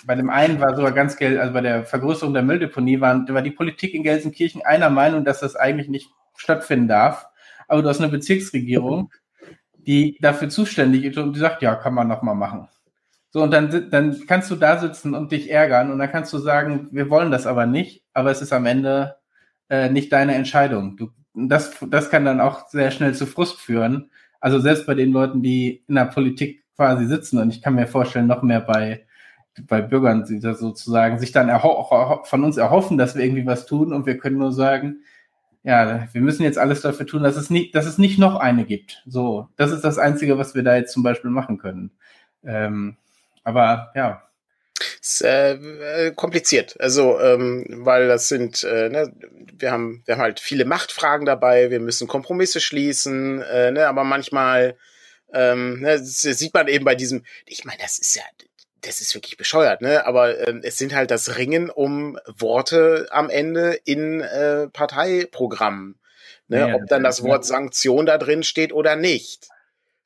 [0.05, 3.41] bei dem einen war sogar ganz Geld, also bei der Vergrößerung der Mülldeponie war, war
[3.41, 7.27] die Politik in Gelsenkirchen einer Meinung, dass das eigentlich nicht stattfinden darf.
[7.67, 9.11] Aber du hast eine Bezirksregierung,
[9.77, 12.67] die dafür zuständig ist und die sagt, ja, kann man noch mal machen.
[13.35, 16.37] So, und dann, dann kannst du da sitzen und dich ärgern und dann kannst du
[16.37, 19.17] sagen, wir wollen das aber nicht, aber es ist am Ende
[19.67, 20.95] äh, nicht deine Entscheidung.
[20.95, 24.09] Du, das, das kann dann auch sehr schnell zu Frust führen.
[24.39, 27.87] Also selbst bei den Leuten, die in der Politik quasi sitzen und ich kann mir
[27.87, 29.05] vorstellen, noch mehr bei,
[29.67, 33.91] bei Bürgern, die da sozusagen sich dann von uns erhoffen, dass wir irgendwie was tun
[33.91, 35.01] und wir können nur sagen,
[35.61, 38.63] ja, wir müssen jetzt alles dafür tun, dass es nicht, dass es nicht noch eine
[38.63, 39.03] gibt.
[39.05, 41.91] So, das ist das Einzige, was wir da jetzt zum Beispiel machen können.
[42.41, 42.95] Ähm,
[43.45, 44.21] aber ja.
[45.01, 46.75] Ist äh, kompliziert.
[46.81, 49.13] Also, ähm, weil das sind, äh, ne,
[49.53, 54.03] wir haben, wir haben halt viele Machtfragen dabei, wir müssen Kompromisse schließen, äh, ne, aber
[54.03, 54.75] manchmal
[55.33, 58.23] ähm, ne, das sieht man eben bei diesem, ich meine, das ist ja,
[58.81, 60.05] das ist wirklich bescheuert, ne?
[60.05, 65.99] Aber äh, es sind halt das Ringen um Worte am Ende in äh, Parteiprogrammen.
[66.47, 66.59] Ne?
[66.59, 69.49] Ja, Ob dann das Wort Sanktion da drin steht oder nicht.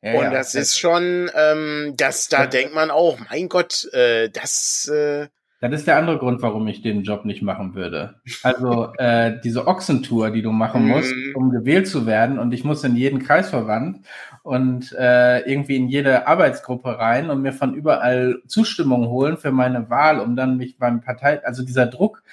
[0.01, 0.61] Ja, und das ja.
[0.61, 5.27] ist schon, ähm, das, da denkt man auch, mein Gott, äh, das, äh,
[5.61, 8.15] das ist der andere Grund, warum ich den Job nicht machen würde.
[8.43, 11.35] Also äh, diese Ochsentour, die du machen musst, mhm.
[11.35, 14.05] um gewählt zu werden, und ich muss in jeden Kreisverband
[14.43, 19.89] und äh, irgendwie in jede Arbeitsgruppe rein und mir von überall Zustimmung holen für meine
[19.89, 22.23] Wahl, um dann mich beim Partei, also dieser Druck,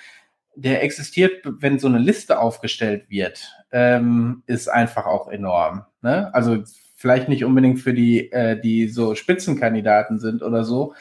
[0.55, 5.85] der existiert, wenn so eine Liste aufgestellt wird, ähm, ist einfach auch enorm.
[6.01, 6.33] Ne?
[6.33, 6.63] Also
[6.97, 10.95] vielleicht nicht unbedingt für die, äh, die so Spitzenkandidaten sind oder so,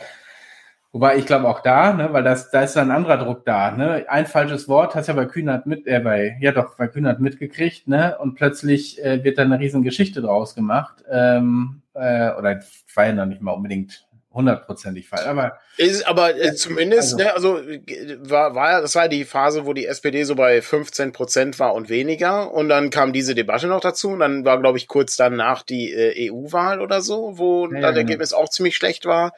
[0.95, 4.05] Wobei ich glaube auch da, ne, weil das, da ist ein anderer Druck da, ne?
[4.07, 7.89] Ein falsches Wort hast ja bei Kühnert mit, äh, bei, ja doch, bei Kühnert mitgekriegt,
[7.89, 8.17] ne?
[8.17, 11.03] Und plötzlich äh, wird da eine riesen Geschichte draus gemacht.
[11.11, 12.61] Ähm, äh, oder
[12.93, 15.59] war ja noch nicht mal unbedingt hundertprozentig falsch, aber.
[15.77, 19.87] Ist, aber äh, zumindest, also, ne, also war, war, das war die Phase, wo die
[19.87, 22.53] SPD so bei 15 Prozent war und weniger.
[22.53, 24.09] Und dann kam diese Debatte noch dazu.
[24.09, 27.79] Und dann war, glaube ich, kurz danach die äh, EU-Wahl oder so, wo ja, das
[27.81, 27.97] genau.
[27.97, 29.33] Ergebnis auch ziemlich schlecht war.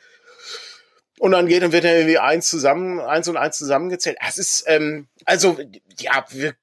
[1.20, 4.18] Und dann geht und wird dann irgendwie eins zusammen, eins und eins zusammengezählt.
[4.26, 5.58] Es ist, ähm, also,
[6.00, 6.54] ja, wir,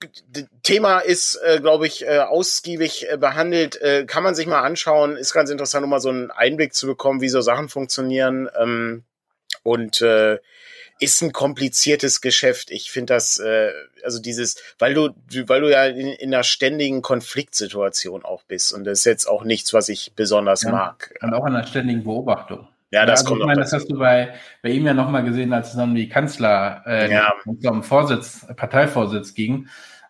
[0.63, 3.81] Thema ist, äh, glaube ich, äh, ausgiebig äh, behandelt.
[3.83, 5.17] Äh, kann man sich mal anschauen.
[5.17, 8.49] Ist ganz interessant, um mal so einen Einblick zu bekommen, wie so Sachen funktionieren.
[8.57, 9.03] Ähm,
[9.65, 10.39] und äh,
[11.01, 12.71] ist ein kompliziertes Geschäft.
[12.71, 13.73] Ich finde das, äh,
[14.05, 15.11] also dieses, weil du,
[15.47, 18.73] weil du ja in, in einer ständigen Konfliktsituation auch bist.
[18.73, 21.13] Und das ist jetzt auch nichts, was ich besonders ja, mag.
[21.21, 22.69] Und auch in einer ständigen Beobachtung.
[22.95, 25.53] Ja, das also kommt ich meine, das hast du bei, bei ihm ja nochmal gesehen,
[25.53, 27.33] als es dann die Kanzler äh, ja.
[27.65, 29.67] um Vorsitz, Parteivorsitz ging.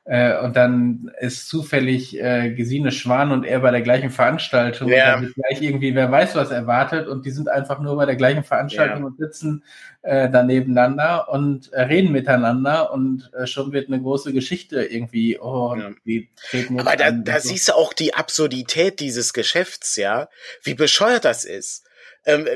[0.07, 4.91] Äh, und dann ist zufällig äh, Gesine Schwan und er bei der gleichen Veranstaltung.
[4.91, 5.17] Ja.
[5.17, 7.09] Und gleich irgendwie, wer weiß, was erwartet.
[7.09, 9.07] Und die sind einfach nur bei der gleichen Veranstaltung ja.
[9.07, 9.65] und sitzen
[10.03, 12.93] äh, da nebeneinander und äh, reden miteinander.
[12.93, 15.39] Und äh, schon wird eine große Geschichte irgendwie.
[15.39, 15.89] Oh, ja.
[16.05, 17.49] die treten Aber da, da so.
[17.49, 20.29] siehst du auch die Absurdität dieses Geschäfts, ja.
[20.63, 21.85] Wie bescheuert das ist
[22.27, 22.49] ähm,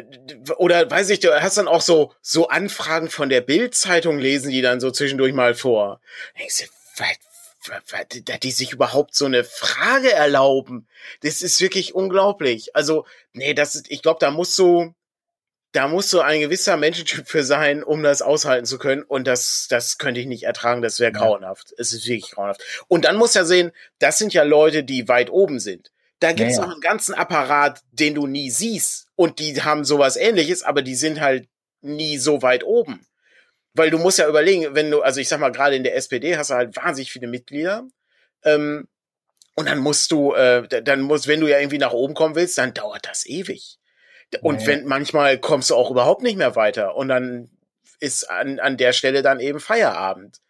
[0.57, 4.62] oder weiß ich, du hast dann auch so so Anfragen von der Bild-Zeitung lesen die
[4.62, 6.00] dann so zwischendurch mal vor.
[6.38, 10.88] Denkst du, da die sich überhaupt so eine Frage erlauben,
[11.22, 12.74] das ist wirklich unglaublich.
[12.74, 14.94] Also nee, das ist, ich glaube, da muss so
[15.72, 19.02] da muss so ein gewisser Menschentyp für sein, um das aushalten zu können.
[19.02, 20.81] Und das, das könnte ich nicht ertragen.
[20.81, 21.74] Das wäre grauenhaft.
[21.76, 22.62] Es ist wirklich grauenhaft.
[22.88, 25.92] Und dann muss er sehen, das sind ja Leute, die weit oben sind.
[26.20, 26.66] Da gibt's ja, ja.
[26.66, 29.07] noch einen ganzen Apparat, den du nie siehst.
[29.14, 31.48] Und die haben sowas ähnliches, aber die sind halt
[31.81, 33.07] nie so weit oben.
[33.74, 36.37] Weil du musst ja überlegen, wenn du, also ich sag mal, gerade in der SPD
[36.37, 37.87] hast du halt wahnsinnig viele Mitglieder.
[38.44, 38.88] Ähm,
[39.54, 42.59] und dann musst du, äh, dann musst, wenn du ja irgendwie nach oben kommen willst,
[42.59, 43.78] dann dauert das ewig.
[44.42, 46.96] Und ja, wenn manchmal kommst du auch überhaupt nicht mehr weiter.
[46.96, 47.50] Und dann
[48.00, 50.40] ist an, an der Stelle dann eben Feierabend.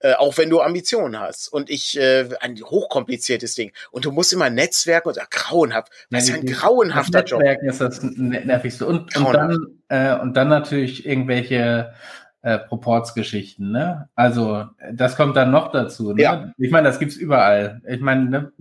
[0.00, 1.48] Äh, auch wenn du Ambitionen hast.
[1.48, 3.72] Und ich, äh, ein hochkompliziertes Ding.
[3.90, 5.90] Und du musst immer Netzwerken oder grauenhaft.
[6.10, 7.40] Das ist ein grauenhafter Job.
[7.40, 8.86] Netzwerken ist das nervigste.
[8.86, 9.56] Und, und dann,
[9.88, 11.94] äh, und dann natürlich irgendwelche
[12.42, 14.10] äh, Proportsgeschichten, ne?
[14.14, 16.22] Also, das kommt dann noch dazu, ne?
[16.22, 16.52] Ja.
[16.58, 17.80] Ich meine, das gibt's überall.
[17.88, 18.52] Ich meine, ne,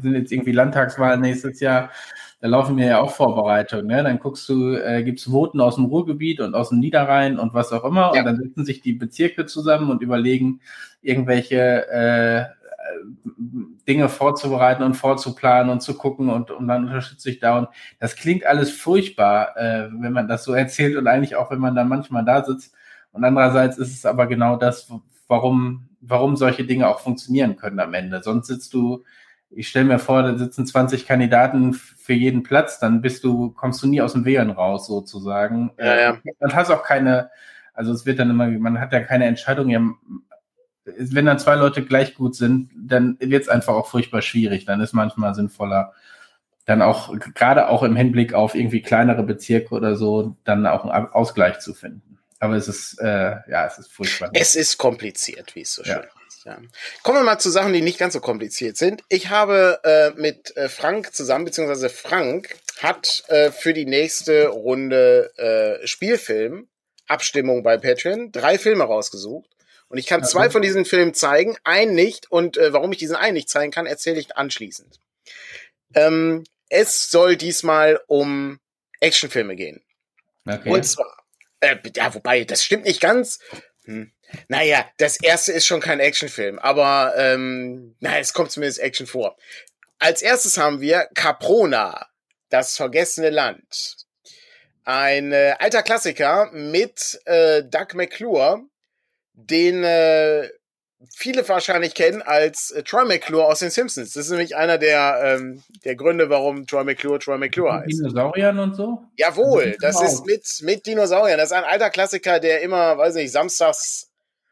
[0.00, 1.90] sind jetzt irgendwie Landtagswahlen nächstes Jahr
[2.40, 3.86] da laufen mir ja auch Vorbereitungen.
[3.86, 4.02] Ne?
[4.02, 7.72] Dann guckst du, äh, gibt's Voten aus dem Ruhrgebiet und aus dem Niederrhein und was
[7.72, 8.12] auch immer.
[8.14, 8.20] Ja.
[8.20, 10.60] Und dann setzen sich die Bezirke zusammen und überlegen,
[11.02, 12.44] irgendwelche äh,
[13.86, 17.58] Dinge vorzubereiten und vorzuplanen und zu gucken und, und dann unterstütze ich da.
[17.58, 21.60] Und das klingt alles furchtbar, äh, wenn man das so erzählt und eigentlich auch, wenn
[21.60, 22.74] man dann manchmal da sitzt.
[23.12, 24.90] Und andererseits ist es aber genau das,
[25.26, 28.22] warum, warum solche Dinge auch funktionieren können am Ende.
[28.22, 29.04] Sonst sitzt du
[29.50, 33.82] ich stelle mir vor, da sitzen 20 Kandidaten für jeden Platz, dann bist du, kommst
[33.82, 35.72] du nie aus dem Wählen raus, sozusagen.
[35.78, 36.18] Ja, ja.
[36.38, 37.30] Dann hast auch keine,
[37.74, 39.80] also es wird dann immer, man hat ja keine Entscheidung, ja,
[40.84, 44.64] wenn dann zwei Leute gleich gut sind, dann wird es einfach auch furchtbar schwierig.
[44.64, 45.92] Dann ist manchmal sinnvoller,
[46.64, 51.08] dann auch, gerade auch im Hinblick auf irgendwie kleinere Bezirke oder so, dann auch einen
[51.08, 52.18] Ausgleich zu finden.
[52.38, 54.30] Aber es ist, äh, ja, es ist furchtbar.
[54.32, 56.19] Es ist kompliziert, wie es so schön ja.
[56.44, 56.58] Ja.
[57.02, 59.02] Kommen wir mal zu Sachen, die nicht ganz so kompliziert sind.
[59.08, 65.32] Ich habe äh, mit äh, Frank zusammen, beziehungsweise Frank hat äh, für die nächste Runde
[65.36, 66.68] äh, Spielfilm,
[67.06, 69.50] Abstimmung bei Patreon, drei Filme rausgesucht.
[69.88, 72.30] Und ich kann zwei von diesen Filmen zeigen, einen nicht.
[72.30, 75.00] Und äh, warum ich diesen einen nicht zeigen kann, erzähle ich anschließend.
[75.94, 78.60] Ähm, es soll diesmal um
[79.00, 79.82] Actionfilme gehen.
[80.46, 80.70] Okay.
[80.70, 81.24] Und zwar,
[81.58, 83.40] äh, ja, wobei, das stimmt nicht ganz.
[83.84, 84.12] Hm.
[84.48, 89.36] Naja, das erste ist schon kein Actionfilm, aber ähm, na, es kommt zumindest Action vor.
[89.98, 92.06] Als erstes haben wir Caprona,
[92.48, 93.96] das vergessene Land.
[94.84, 98.62] Ein äh, alter Klassiker mit äh, Doug McClure,
[99.34, 100.48] den äh,
[101.14, 104.12] viele wahrscheinlich kennen als äh, Troy McClure aus den Simpsons.
[104.12, 107.90] Das ist nämlich einer der, ähm, der Gründe, warum Troy McClure Troy McClure heißt.
[107.90, 109.04] Dinosauriern und so?
[109.16, 111.38] Jawohl, das ist mit, mit Dinosauriern.
[111.38, 114.09] Das ist ein alter Klassiker, der immer, weiß nicht, samstags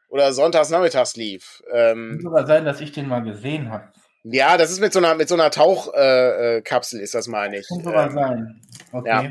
[0.08, 1.62] oder sonntags nachmittags lief.
[1.72, 3.92] Ähm, Kann sogar sein, dass ich den mal gesehen habe.
[4.24, 7.68] Ja, das ist mit so einer, mit so einer Tauchkapsel, äh, ist das, meine ich.
[7.68, 8.60] Kann sogar ähm, sein.
[8.92, 9.08] Okay.
[9.08, 9.30] Ja.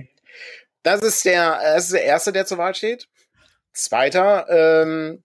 [0.83, 3.07] Das ist der, das ist der erste, der zur Wahl steht.
[3.73, 5.23] Zweiter, ähm,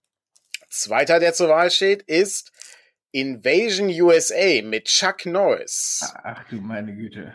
[0.69, 2.53] zweiter, der zur Wahl steht, ist
[3.12, 6.12] Invasion USA mit Chuck Norris.
[6.23, 7.33] Ach du meine Güte.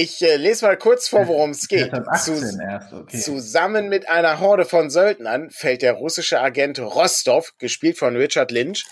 [0.00, 1.92] Ich äh, lese mal kurz vor, worum es geht.
[2.22, 2.32] Zu,
[2.92, 3.18] okay.
[3.18, 8.86] Zusammen mit einer Horde von Söldnern fällt der russische Agent Rostov, gespielt von Richard Lynch,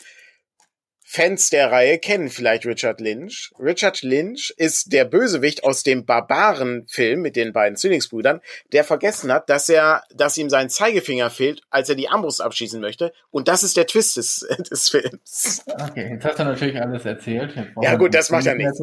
[1.11, 3.51] Fans der Reihe kennen vielleicht Richard Lynch.
[3.59, 8.43] Richard Lynch ist der Bösewicht aus dem Barbaren-Film mit den beiden Zwillingsbrüdern,
[8.75, 12.79] der vergessen hat, dass er, dass ihm sein Zeigefinger fehlt, als er die Armbrust abschießen
[12.83, 13.15] möchte.
[13.31, 15.65] Und das ist der Twist des, des Films.
[15.81, 17.55] Okay, jetzt hast du natürlich alles erzählt.
[17.81, 18.79] Ja gut, das macht ja nichts.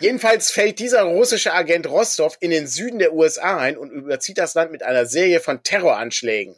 [0.00, 4.54] Jedenfalls fällt dieser russische Agent Rostov in den Süden der USA ein und überzieht das
[4.54, 6.56] Land mit einer Serie von Terroranschlägen.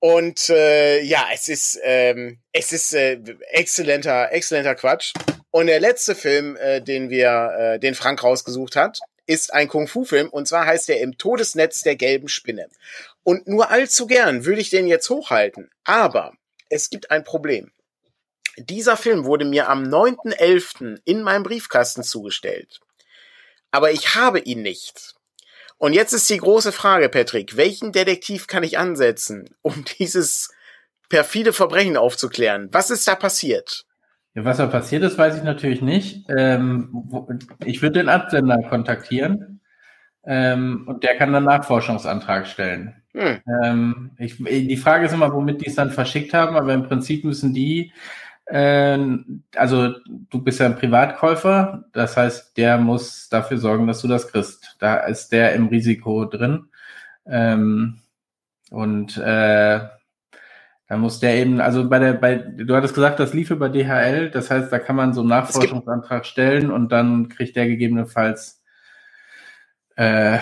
[0.00, 5.12] Und äh, ja, es ist ähm, es ist äh, exzellenter exzellenter Quatsch.
[5.50, 10.28] Und der letzte Film, äh, den wir äh, den Frank rausgesucht hat, ist ein Kung-Fu-Film
[10.28, 12.68] und zwar heißt er Im Todesnetz der gelben Spinne.
[13.22, 16.32] Und nur allzu gern würde ich den jetzt hochhalten, aber
[16.68, 17.70] es gibt ein Problem.
[18.58, 21.00] Dieser Film wurde mir am 9.11.
[21.04, 22.80] in meinem Briefkasten zugestellt.
[23.70, 25.14] Aber ich habe ihn nicht.
[25.76, 30.52] Und jetzt ist die große Frage, Patrick, welchen Detektiv kann ich ansetzen, um dieses
[31.08, 32.68] perfide Verbrechen aufzuklären?
[32.72, 33.84] Was ist da passiert?
[34.34, 36.26] Ja, was da passiert ist, weiß ich natürlich nicht.
[36.36, 39.60] Ähm, ich würde den Absender kontaktieren
[40.24, 42.94] ähm, und der kann dann Nachforschungsantrag stellen.
[43.14, 43.40] Hm.
[43.64, 47.24] Ähm, ich, die Frage ist immer, womit die es dann verschickt haben, aber im Prinzip
[47.24, 47.92] müssen die
[48.50, 49.94] also
[50.30, 54.76] du bist ja ein Privatkäufer, das heißt, der muss dafür sorgen, dass du das kriegst.
[54.78, 56.68] Da ist der im Risiko drin.
[57.26, 57.98] Ähm,
[58.70, 59.80] und äh,
[60.88, 64.30] da muss der eben, also bei der, bei, du hattest gesagt, das lief über DHL,
[64.30, 68.62] das heißt, da kann man so einen Nachforschungsantrag stellen und dann kriegt der gegebenenfalls
[69.96, 70.38] äh,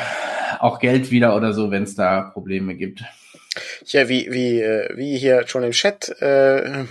[0.61, 3.03] auch Geld wieder oder so, wenn es da Probleme gibt.
[3.85, 6.61] Ja, wie, wie, äh, wie hier schon im Chat äh,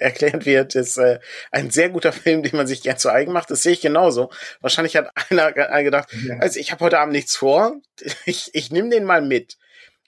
[0.00, 1.18] erklärt wird, ist äh,
[1.50, 3.50] ein sehr guter Film, den man sich gern zu eigen macht.
[3.50, 4.30] Das sehe ich genauso.
[4.60, 6.38] Wahrscheinlich hat einer gedacht, ja.
[6.38, 7.76] also ich habe heute Abend nichts vor,
[8.24, 9.56] ich, ich nehme den mal mit.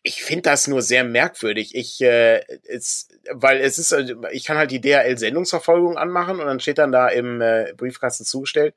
[0.03, 1.75] Ich finde das nur sehr merkwürdig.
[1.75, 6.61] Ich, äh, es, weil es ist, äh, ich kann halt die DHL-Sendungsverfolgung anmachen und dann
[6.61, 8.75] steht dann da im äh, Briefkasten zugestellt.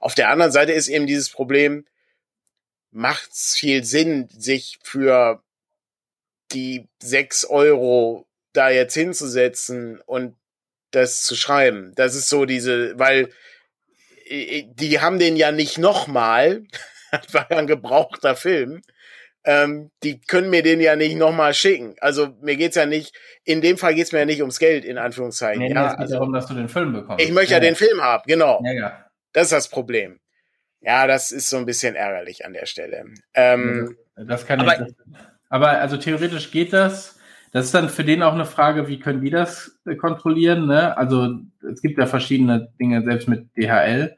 [0.00, 1.84] Auf der anderen Seite ist eben dieses Problem,
[2.90, 5.42] macht's viel Sinn, sich für
[6.52, 10.36] die sechs Euro da jetzt hinzusetzen und
[10.90, 11.92] das zu schreiben.
[11.96, 13.30] Das ist so diese, weil
[14.30, 16.64] die haben den ja nicht nochmal,
[17.12, 18.82] das war ja ein gebrauchter Film,
[19.44, 21.96] ähm, die können mir den ja nicht nochmal schicken.
[22.00, 24.98] Also mir geht's ja nicht, in dem Fall geht's mir ja nicht ums Geld, in
[24.98, 25.62] Anführungszeichen.
[25.62, 27.24] Nee, ja, es geht also, darum, dass du den Film bekommst.
[27.24, 28.62] Ich möchte ja, ja den Film haben, genau.
[28.64, 29.06] Ja, ja.
[29.32, 30.20] Das ist das Problem.
[30.80, 33.04] Ja, das ist so ein bisschen ärgerlich an der Stelle.
[33.34, 34.94] Ähm, das kann aber, ich.
[35.52, 37.18] Aber also theoretisch geht das.
[37.50, 40.66] Das ist dann für den auch eine Frage, wie können die das äh, kontrollieren?
[40.66, 40.96] Ne?
[40.96, 44.16] Also es gibt ja verschiedene Dinge, selbst mit DHL.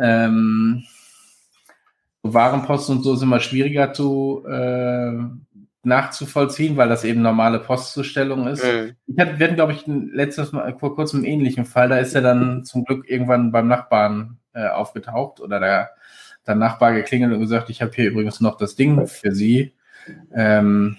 [0.00, 0.84] Ähm,
[2.22, 5.12] Warenpost und so ist immer schwieriger zu äh,
[5.82, 8.64] nachzuvollziehen, weil das eben normale Postzustellung ist.
[8.64, 8.96] Mhm.
[9.06, 11.90] Ich hatte, wir hatten, glaube ich, letztes Mal vor kurzem einen ähnlichen Fall.
[11.90, 15.90] Da ist er dann zum Glück irgendwann beim Nachbarn äh, aufgetaucht oder der,
[16.46, 19.74] der Nachbar geklingelt und gesagt, ich habe hier übrigens noch das Ding für Sie.
[20.34, 20.96] Ähm,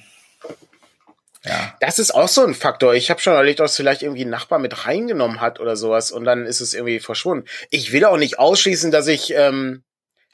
[1.44, 1.76] ja.
[1.80, 2.96] Das ist auch so ein Faktor.
[2.96, 6.24] Ich habe schon erlebt, dass vielleicht irgendwie ein Nachbar mit reingenommen hat oder sowas und
[6.24, 7.48] dann ist es irgendwie verschwunden.
[7.70, 9.84] Ich will auch nicht ausschließen, dass ich, ähm,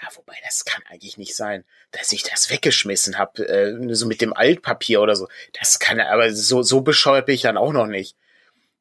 [0.02, 4.22] ja, wobei das kann eigentlich nicht sein, dass ich das weggeschmissen habe, äh, so mit
[4.22, 5.28] dem Altpapier oder so.
[5.60, 8.16] Das kann, aber so so bescheuert bin ich dann auch noch nicht.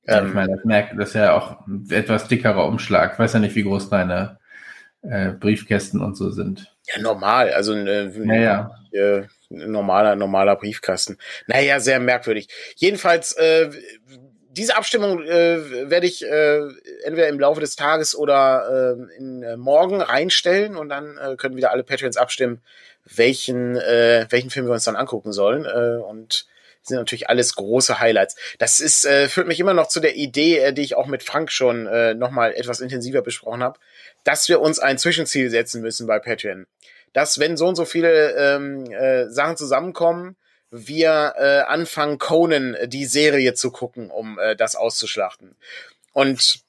[0.06, 3.14] Ja, ähm, ich meine, das merkt, das ist ja auch ein etwas dickerer Umschlag.
[3.14, 4.38] Ich weiß ja nicht, wie groß deine
[5.02, 6.74] äh, Briefkästen und so sind.
[6.86, 7.52] Ja, normal.
[7.52, 9.18] Also äh, ja, ja.
[9.18, 11.18] Äh, normaler, normaler Briefkasten.
[11.46, 12.48] Naja, sehr merkwürdig.
[12.76, 13.70] Jedenfalls, äh,
[14.52, 16.60] diese Abstimmung äh, werde ich äh,
[17.04, 21.56] entweder im Laufe des Tages oder äh, in, äh, morgen reinstellen und dann äh, können
[21.56, 22.60] wieder alle Patreons abstimmen,
[23.04, 25.66] welchen, äh, welchen Film wir uns dann angucken sollen.
[25.66, 26.46] Äh, und
[26.82, 28.36] sind natürlich alles große Highlights.
[28.58, 31.22] Das ist äh, führt mich immer noch zu der Idee, äh, die ich auch mit
[31.22, 33.78] Frank schon äh, noch mal etwas intensiver besprochen habe,
[34.24, 36.66] dass wir uns ein Zwischenziel setzen müssen bei Patreon.
[37.12, 40.36] Dass wenn so und so viele ähm, äh, Sachen zusammenkommen,
[40.70, 45.56] wir äh, anfangen, Conan äh, die Serie zu gucken, um äh, das auszuschlachten.
[46.12, 46.60] Und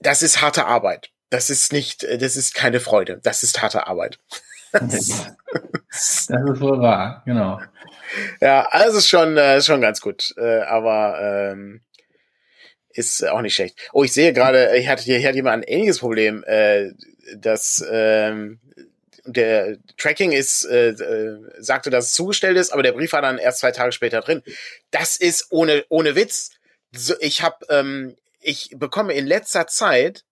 [0.00, 1.10] das ist harte Arbeit.
[1.30, 3.20] Das ist nicht, äh, das ist keine Freude.
[3.22, 4.18] Das ist harte Arbeit.
[4.72, 5.08] das
[5.88, 7.60] ist wohl wahr, genau.
[8.42, 10.34] Ja, also ist schon, äh, schon ganz gut.
[10.36, 11.18] Äh, aber
[11.52, 11.80] ähm,
[12.90, 13.78] ist auch nicht schlecht.
[13.94, 16.90] Oh, ich sehe gerade, ich hatte hier, hier hat jemand ein ähnliches Problem, äh,
[17.36, 18.60] dass ähm,
[19.24, 23.38] der Tracking ist, äh, äh, sagte, dass es zugestellt ist, aber der Brief war dann
[23.38, 24.42] erst zwei Tage später drin.
[24.90, 26.50] Das ist ohne ohne Witz.
[26.92, 30.24] So, ich habe, ähm, ich bekomme in letzter Zeit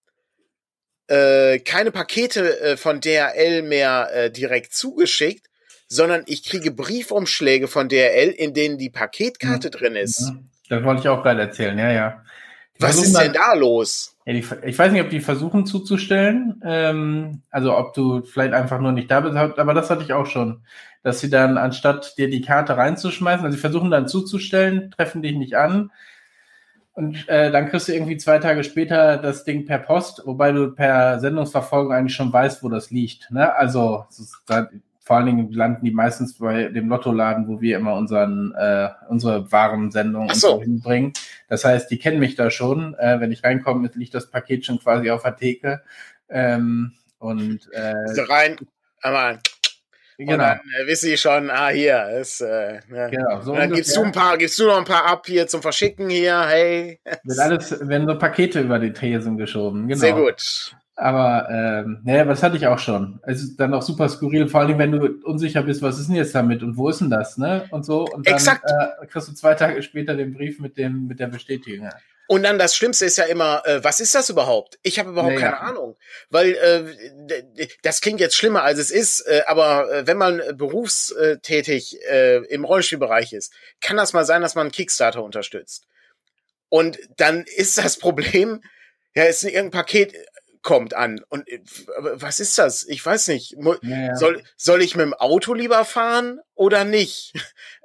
[1.06, 5.46] äh, keine Pakete äh, von DHL mehr äh, direkt zugeschickt,
[5.88, 9.72] sondern ich kriege Briefumschläge von DHL, in denen die Paketkarte mhm.
[9.72, 10.20] drin ist.
[10.20, 10.50] Mhm.
[10.68, 12.24] Das wollte ich auch gerade erzählen, ja, ja.
[12.80, 14.16] Was ist denn da los?
[14.24, 18.80] Ja, die, ich weiß nicht, ob die versuchen zuzustellen, ähm, also ob du vielleicht einfach
[18.80, 20.62] nur nicht da bist, aber das hatte ich auch schon,
[21.02, 25.36] dass sie dann anstatt dir die Karte reinzuschmeißen, also sie versuchen dann zuzustellen, treffen dich
[25.36, 25.90] nicht an
[26.92, 30.72] und äh, dann kriegst du irgendwie zwei Tage später das Ding per Post, wobei du
[30.72, 33.30] per Sendungsverfolgung eigentlich schon weißt, wo das liegt.
[33.30, 33.54] Ne?
[33.54, 34.04] Also
[35.10, 39.50] vor allen Dingen landen die meistens bei dem Lottoladen, wo wir immer unseren, äh, unsere
[39.50, 40.60] Warensendung so.
[40.62, 41.14] hinbringen.
[41.48, 42.94] Das heißt, die kennen mich da schon.
[42.94, 45.82] Äh, wenn ich reinkomme, liegt das Paket schon quasi auf der Theke.
[46.28, 48.56] Ähm, und äh, so rein,
[49.02, 49.40] einmal.
[50.16, 50.34] Genau.
[50.34, 53.08] Und dann äh, wissen ich schon, ah, hier ist, äh, ne?
[53.10, 55.48] genau, so und dann gibst du ein paar, gibst du noch ein paar ab hier
[55.48, 57.00] zum Verschicken hier, hey.
[57.24, 59.98] Wird alles, werden so Pakete über die Tresen geschoben, genau.
[59.98, 60.76] Sehr gut.
[61.00, 63.20] Aber ähm, naja, was hatte ich auch schon.
[63.22, 66.16] Es ist dann auch super skurril, vor allem wenn du unsicher bist, was ist denn
[66.16, 67.64] jetzt damit und wo ist denn das, ne?
[67.70, 68.04] Und so.
[68.04, 68.64] Und dann Exakt.
[68.66, 71.88] Äh, kriegst du zwei Tage später den Brief mit dem mit der Bestätigung.
[72.28, 74.78] Und dann das Schlimmste ist ja immer, äh, was ist das überhaupt?
[74.82, 75.52] Ich habe überhaupt naja.
[75.52, 75.96] keine Ahnung.
[76.28, 81.98] Weil äh, das klingt jetzt schlimmer, als es ist, äh, aber äh, wenn man berufstätig
[82.10, 85.86] äh, im Rollenspielbereich ist, kann das mal sein, dass man Kickstarter unterstützt.
[86.68, 88.62] Und dann ist das Problem,
[89.14, 90.14] ja, ist irgendein Paket
[90.62, 91.20] kommt an.
[91.28, 91.60] Und äh,
[92.14, 92.86] was ist das?
[92.86, 93.56] Ich weiß nicht.
[94.16, 97.32] Soll, soll ich mit dem Auto lieber fahren oder nicht?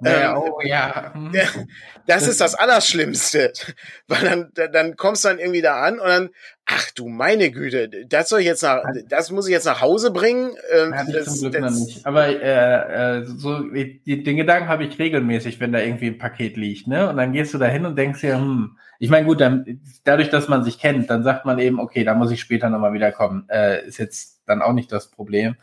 [0.02, 1.14] Ja, ähm, oh, ja.
[2.08, 3.52] Das ist das Allerschlimmste.
[4.08, 6.30] Weil dann, dann kommst du dann irgendwie da an und dann,
[6.66, 10.12] ach du meine Güte, das soll ich jetzt nach, das muss ich jetzt nach Hause
[10.12, 10.52] bringen.
[10.72, 12.06] Ähm, ja, das, zum Glück das, noch nicht.
[12.06, 16.58] Aber äh, äh, so die, den Gedanken habe ich regelmäßig, wenn da irgendwie ein Paket
[16.58, 17.10] liegt, ne?
[17.10, 20.30] Und dann gehst du da hin und denkst dir, hm, ich meine, gut, dann, dadurch,
[20.30, 23.48] dass man sich kennt, dann sagt man eben, okay, da muss ich später nochmal wiederkommen.
[23.50, 25.56] Äh, ist jetzt dann auch nicht das Problem.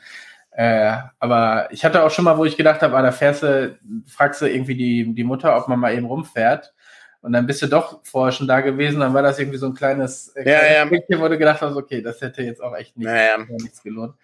[0.54, 3.78] Äh, aber ich hatte auch schon mal, wo ich gedacht habe, ah, da fährst du,
[4.06, 6.74] fragst du irgendwie die, die Mutter, ob man mal eben rumfährt.
[7.22, 9.74] Und dann bist du doch vorher schon da gewesen, dann war das irgendwie so ein
[9.74, 11.20] kleines, äh, ja, kleines ja.
[11.20, 14.14] wo du gedacht hast, okay, das hätte jetzt auch echt nicht, ja, nichts gelohnt.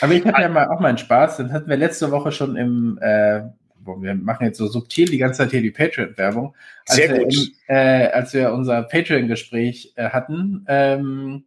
[0.00, 2.98] Aber ich hatte ja mal auch meinen Spaß, dann hatten wir letzte Woche schon im,
[3.00, 3.42] äh,
[3.86, 6.54] wir machen jetzt so subtil die ganze Zeit hier die Patreon-Werbung.
[6.86, 7.34] Sehr gut.
[7.34, 11.44] Im, äh, als wir unser Patreon-Gespräch äh, hatten, ähm,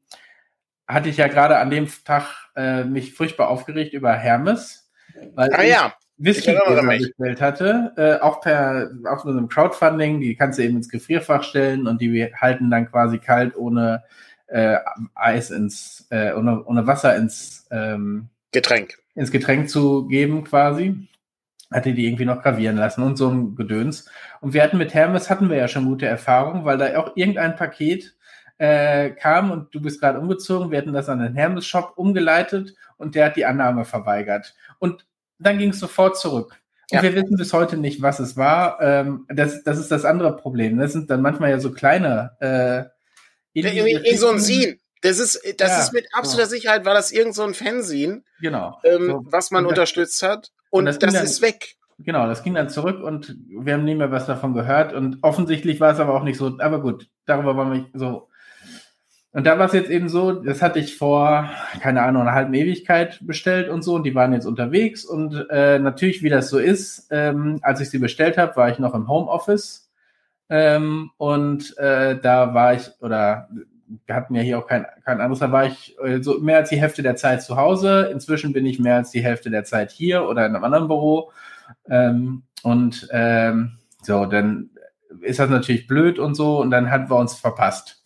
[0.88, 4.90] hatte ich ja gerade an dem Tag äh, mich furchtbar aufgeregt über Hermes,
[5.36, 5.94] weil ah, ja.
[6.18, 10.90] Whisky bestellt hatte, äh, auch per auch mit einem Crowdfunding, die kannst du eben ins
[10.90, 14.04] Gefrierfach stellen und die halten dann quasi kalt ohne
[14.48, 14.78] äh,
[15.14, 18.98] Eis ins, äh, ohne, ohne Wasser ins ähm, Getränk.
[19.14, 21.08] Ins Getränk zu geben quasi
[21.72, 24.10] hatte die irgendwie noch gravieren lassen und so ein Gedöns.
[24.40, 27.56] Und wir hatten mit Hermes, hatten wir ja schon gute Erfahrungen, weil da auch irgendein
[27.56, 28.16] Paket
[28.58, 33.16] äh, kam und du bist gerade umgezogen, wir hatten das an den Hermes-Shop umgeleitet und
[33.16, 34.56] der hat die Annahme verweigert.
[34.80, 35.06] Und
[35.40, 36.60] dann ging es sofort zurück.
[36.92, 37.04] Und ja.
[37.04, 38.82] wir wissen bis heute nicht, was es war.
[38.82, 40.78] Ähm, das, das ist das andere Problem.
[40.78, 42.86] Das sind dann manchmal ja so kleine äh,
[43.54, 44.78] in so ein Scene.
[45.02, 46.56] Das ist, das ja, ist mit absoluter so.
[46.56, 48.80] Sicherheit, war das irgend so ein Fanzine, genau.
[48.84, 49.26] Ähm, so.
[49.26, 50.52] was man und unterstützt hat.
[50.70, 51.76] Und, und das, das dann, ist weg.
[52.00, 54.94] Genau, das ging dann zurück und wir haben nie mehr was davon gehört.
[54.94, 58.30] Und offensichtlich war es aber auch nicht so, aber gut, darüber wollen wir so.
[59.34, 61.50] Und da war es jetzt eben so, das hatte ich vor,
[61.82, 65.06] keine Ahnung, einer halben Ewigkeit bestellt und so, und die waren jetzt unterwegs.
[65.06, 68.80] Und äh, natürlich, wie das so ist, ähm, als ich sie bestellt habe, war ich
[68.80, 69.92] noch im Homeoffice.
[70.50, 73.50] Ähm, und äh, da war ich, oder
[74.06, 76.70] wir hatten ja hier auch kein, kein anderes, da war ich äh, so mehr als
[76.70, 78.10] die Hälfte der Zeit zu Hause.
[78.12, 81.32] Inzwischen bin ich mehr als die Hälfte der Zeit hier oder in einem anderen Büro.
[81.90, 84.70] Ähm, und ähm, so, dann
[85.22, 87.97] ist das natürlich blöd und so und dann hatten wir uns verpasst.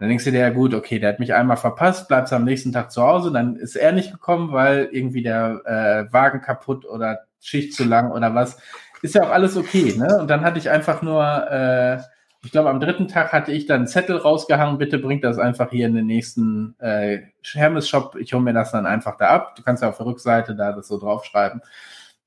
[0.00, 2.72] Dann denkst du dir ja gut, okay, der hat mich einmal verpasst, bleibst am nächsten
[2.72, 7.26] Tag zu Hause, dann ist er nicht gekommen, weil irgendwie der äh, Wagen kaputt oder
[7.38, 8.58] Schicht zu lang oder was.
[9.02, 10.18] Ist ja auch alles okay, ne?
[10.18, 11.98] Und dann hatte ich einfach nur, äh,
[12.42, 15.68] ich glaube, am dritten Tag hatte ich dann einen Zettel rausgehangen, bitte bringt das einfach
[15.68, 17.18] hier in den nächsten äh,
[17.52, 19.54] Hermes-Shop, ich hole mir das dann einfach da ab.
[19.56, 21.60] Du kannst ja auf der Rückseite da das so draufschreiben.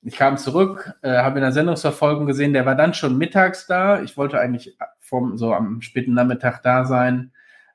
[0.03, 3.99] Ich kam zurück, äh, habe in der Sendungsverfolgung gesehen, der war dann schon mittags da.
[4.03, 7.31] Ich wollte eigentlich vom, so am späten Nachmittag da sein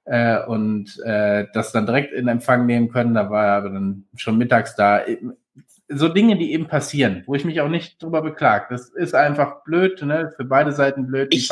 [0.09, 3.15] äh, und äh, das dann direkt in Empfang nehmen können.
[3.15, 5.05] Da war er aber dann schon mittags da.
[5.91, 8.69] So Dinge, die eben passieren, wo ich mich auch nicht drüber beklag.
[8.69, 10.33] Das ist einfach blöd, ne?
[10.37, 11.29] für beide Seiten blöd.
[11.31, 11.51] Ich,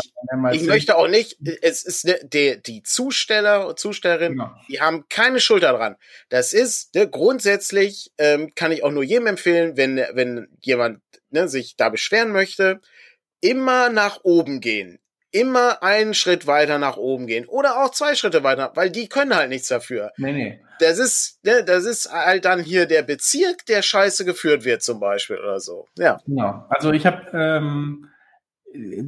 [0.53, 4.51] ich möchte auch nicht, es ist ne, die, die Zusteller und Zustellerin, genau.
[4.69, 5.97] die haben keine Schuld daran.
[6.29, 11.01] Das ist ne, grundsätzlich, ähm, kann ich auch nur jedem empfehlen, wenn, wenn jemand
[11.31, 12.81] ne, sich da beschweren möchte,
[13.41, 14.99] immer nach oben gehen
[15.37, 19.37] immer einen Schritt weiter nach oben gehen oder auch zwei Schritte weiter, weil die können
[19.37, 20.13] halt nichts dafür.
[20.17, 20.61] Nee, nee.
[20.81, 24.99] Das ist, ne, das ist halt dann hier der Bezirk, der scheiße geführt wird zum
[24.99, 25.87] Beispiel oder so.
[25.99, 26.21] Ja.
[26.27, 26.65] Genau.
[26.71, 28.09] Also ich habe, ähm,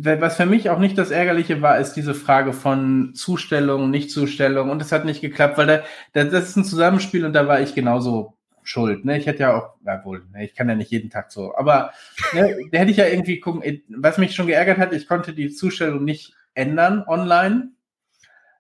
[0.03, 4.83] was für mich auch nicht das Ärgerliche war, ist diese Frage von Zustellung, Nichtzustellung und
[4.83, 5.67] es hat nicht geklappt, weil
[6.13, 8.38] da, das ist ein Zusammenspiel und da war ich genauso
[8.69, 9.05] schuld.
[9.05, 9.19] Ne?
[9.19, 11.93] Ich hätte ja auch, ja wohl, ne, ich kann ja nicht jeden Tag so, aber
[12.35, 15.51] ne, da hätte ich ja irgendwie gucken, was mich schon geärgert hat, ich konnte die
[15.51, 17.71] Zustellung nicht ändern online.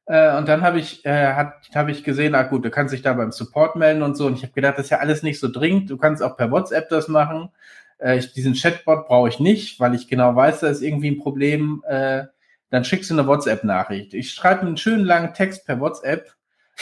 [0.06, 3.12] Äh, und dann habe ich, äh, hab ich gesehen, ah gut, du kannst dich da
[3.12, 4.26] beim Support melden und so.
[4.26, 5.90] Und ich habe gedacht, das ist ja alles nicht so dringend.
[5.90, 7.50] Du kannst auch per WhatsApp das machen.
[7.98, 11.18] Äh, ich, diesen Chatbot brauche ich nicht, weil ich genau weiß, da ist irgendwie ein
[11.18, 11.84] Problem.
[11.86, 12.24] Äh,
[12.70, 14.14] dann schickst du eine WhatsApp-Nachricht.
[14.14, 16.32] Ich schreibe einen schönen langen Text per WhatsApp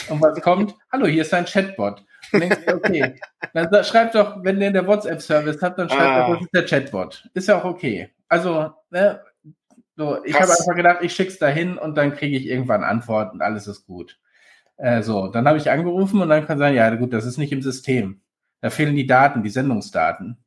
[0.09, 0.75] und was kommt?
[0.91, 2.03] Hallo, hier ist ein Chatbot.
[2.33, 3.15] Okay,
[3.53, 6.27] dann schreibt doch, wenn ihr in der WhatsApp-Service habt, dann schreibt ah.
[6.27, 7.29] doch, das ist der Chatbot.
[7.33, 8.09] Ist ja auch okay.
[8.27, 9.21] Also, ne,
[9.95, 13.41] so, ich habe einfach gedacht, ich schick's dahin und dann kriege ich irgendwann Antwort und
[13.41, 14.19] alles ist gut.
[14.77, 17.51] Äh, so, dann habe ich angerufen und dann kann sagen, ja gut, das ist nicht
[17.51, 18.21] im System.
[18.61, 20.37] Da fehlen die Daten, die Sendungsdaten.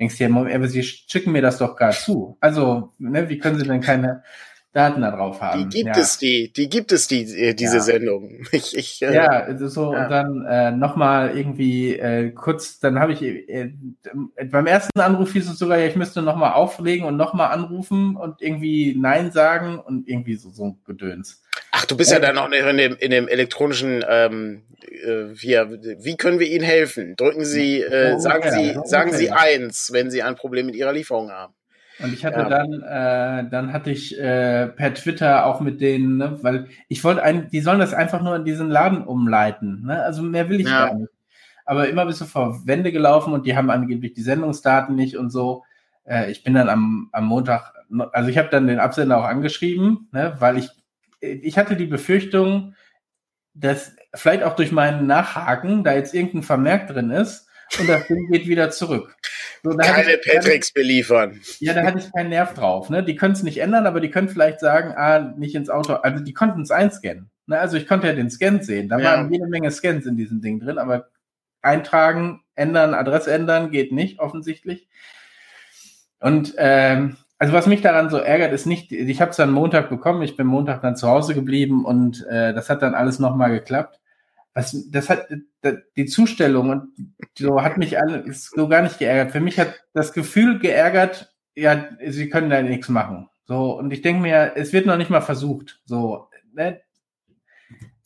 [0.00, 2.36] Denkst du ja, aber sie schicken mir das doch gerade zu.
[2.40, 4.24] Also, ne, wie können sie denn keine
[4.72, 5.68] Daten da drauf haben.
[5.68, 6.02] Die gibt ja.
[6.02, 7.82] es, die, die gibt es, die, äh, diese ja.
[7.82, 8.44] Sendung.
[8.52, 10.04] Ich, ich, äh, ja, so, ja.
[10.04, 13.72] und dann äh, nochmal irgendwie äh, kurz, dann habe ich äh,
[14.50, 18.42] beim ersten Anruf hieß es sogar, ja, ich müsste nochmal auflegen und nochmal anrufen und
[18.42, 21.42] irgendwie Nein sagen und irgendwie so, so ein Gedöns.
[21.72, 25.70] Ach, du bist ja äh, dann noch in dem, in dem elektronischen, ähm, äh, hier,
[25.98, 27.16] wie können wir Ihnen helfen?
[27.16, 31.30] Drücken Sie, äh, sagen Sie, sagen Sie eins, wenn Sie ein Problem mit Ihrer Lieferung
[31.30, 31.54] haben.
[32.02, 32.48] Und ich hatte ja.
[32.48, 37.22] dann, äh, dann hatte ich äh, per Twitter auch mit denen, ne, weil ich wollte
[37.22, 39.84] ein, die sollen das einfach nur in diesen Laden umleiten.
[39.84, 40.02] Ne?
[40.02, 40.86] Also mehr will ich ja.
[40.86, 41.10] gar nicht.
[41.66, 45.30] Aber immer bist du vor Wände gelaufen und die haben angeblich die Sendungsdaten nicht und
[45.30, 45.64] so.
[46.04, 47.74] Äh, ich bin dann am, am Montag,
[48.12, 50.70] also ich habe dann den Absender auch angeschrieben, ne, weil ich,
[51.20, 52.74] ich hatte die Befürchtung,
[53.52, 58.28] dass vielleicht auch durch meinen Nachhaken da jetzt irgendein Vermerk drin ist und das Ding
[58.30, 59.16] geht wieder zurück.
[59.62, 61.40] So, Keine Patricks beliefern.
[61.58, 62.90] Ja, da hatte ich keinen Nerv drauf.
[62.90, 63.04] Ne?
[63.04, 65.94] Die können es nicht ändern, aber die können vielleicht sagen, ah, nicht ins Auto.
[65.94, 67.30] Also die konnten es einscannen.
[67.46, 67.58] Ne?
[67.58, 68.88] Also ich konnte ja den Scan sehen.
[68.88, 69.04] Da ja.
[69.04, 71.08] waren jede Menge Scans in diesem Ding drin, aber
[71.62, 74.88] eintragen, ändern, Adresse ändern geht nicht, offensichtlich.
[76.20, 79.88] Und ähm, also was mich daran so ärgert, ist nicht, ich habe es dann Montag
[79.88, 83.50] bekommen, ich bin Montag dann zu Hause geblieben und äh, das hat dann alles nochmal
[83.50, 84.00] geklappt
[84.54, 85.28] was, das hat,
[85.96, 86.88] die Zustellung und
[87.38, 89.32] so hat mich alles so gar nicht geärgert.
[89.32, 93.28] Für mich hat das Gefühl geärgert, ja, sie können da nichts machen.
[93.44, 95.80] So, und ich denke mir, es wird noch nicht mal versucht.
[95.84, 96.80] So, ne?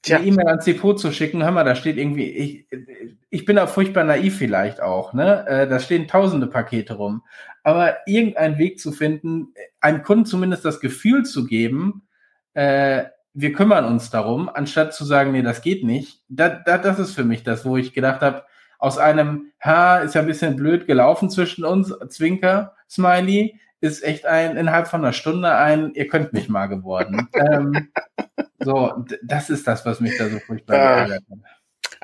[0.03, 0.19] Tja.
[0.19, 2.67] Die E-Mail ans Depot zu schicken, hör mal, da steht irgendwie, ich,
[3.31, 5.47] ich bin auch furchtbar naiv vielleicht auch, ne?
[5.47, 7.23] Äh, da stehen tausende Pakete rum.
[7.63, 12.07] Aber irgendeinen Weg zu finden, einem Kunden zumindest das Gefühl zu geben,
[12.53, 13.05] äh,
[13.35, 16.23] wir kümmern uns darum, anstatt zu sagen, nee, das geht nicht.
[16.29, 18.45] Da, da, das ist für mich das, wo ich gedacht habe,
[18.79, 24.25] aus einem, ha, ist ja ein bisschen blöd gelaufen zwischen uns, Zwinker, Smiley, ist echt
[24.25, 27.29] ein, innerhalb von einer Stunde ein, ihr könnt mich mal geworden.
[27.35, 27.89] ähm,
[28.61, 31.39] so, das ist das, was mich da so furchtbar geärgert hat.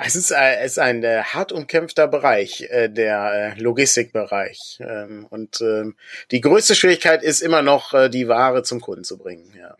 [0.02, 4.78] Es ist, äh, es ist ein äh, hart umkämpfter Bereich, äh, der äh, Logistikbereich.
[4.80, 5.96] Ähm, und ähm,
[6.30, 9.52] die größte Schwierigkeit ist immer noch, äh, die Ware zum Kunden zu bringen.
[9.58, 9.76] Ja.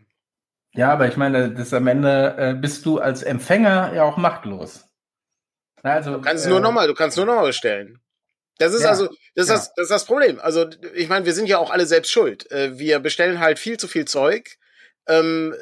[0.75, 4.85] Ja, aber ich meine, das am Ende äh, bist du als Empfänger ja auch machtlos.
[5.83, 8.01] Also, du kannst äh, nur nochmal, du kannst nur nochmal bestellen.
[8.59, 9.55] Das ist ja, also, das ist, ja.
[9.55, 10.39] das, das ist das Problem.
[10.39, 12.51] Also, ich meine, wir sind ja auch alle selbst schuld.
[12.53, 14.59] Äh, wir bestellen halt viel zu viel Zeug.
[15.09, 15.55] Ähm,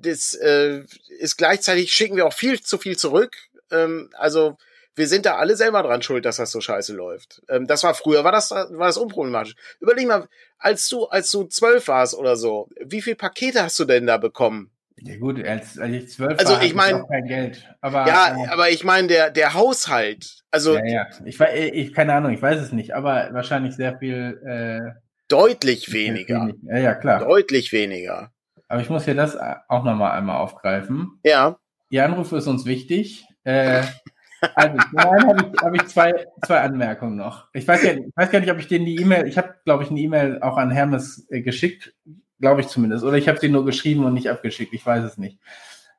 [0.00, 0.84] das äh,
[1.18, 3.36] ist gleichzeitig schicken wir auch viel zu viel zurück.
[3.70, 4.56] Ähm, also
[4.96, 7.42] wir sind da alle selber dran schuld, dass das so scheiße läuft.
[7.48, 9.54] Ähm, das war früher, war das, war das unproblematisch.
[9.80, 10.26] Überleg mal,
[10.58, 14.16] als du, als du zwölf warst oder so, wie viel Pakete hast du denn da
[14.16, 14.70] bekommen?
[14.98, 17.68] Ja gut, als, als ich zwölf also war, ich mein, auch kein Geld.
[17.82, 21.06] Aber, ja, äh, aber ich meine, der, der Haushalt, also ja, ja.
[21.26, 24.40] Ich, weiß, ich, keine Ahnung, ich weiß es nicht, aber wahrscheinlich sehr viel.
[24.44, 26.42] Äh, deutlich weniger.
[26.42, 26.56] wenig.
[26.62, 27.20] Ja, ja, klar.
[27.20, 28.30] Deutlich weniger.
[28.68, 29.36] Aber ich muss hier das
[29.68, 31.20] auch nochmal einmal aufgreifen.
[31.24, 31.58] Ja.
[31.88, 33.24] Ihr Anruf ist uns wichtig.
[33.44, 33.82] Äh,
[34.54, 37.48] also, nein, habe ich, hab ich zwei, zwei Anmerkungen noch.
[37.52, 39.82] Ich weiß, ja, ich weiß gar nicht, ob ich denen die E-Mail, ich habe, glaube
[39.82, 41.94] ich, eine E-Mail auch an Hermes äh, geschickt,
[42.40, 43.04] glaube ich zumindest.
[43.04, 45.38] Oder ich habe sie nur geschrieben und nicht abgeschickt, ich weiß es nicht.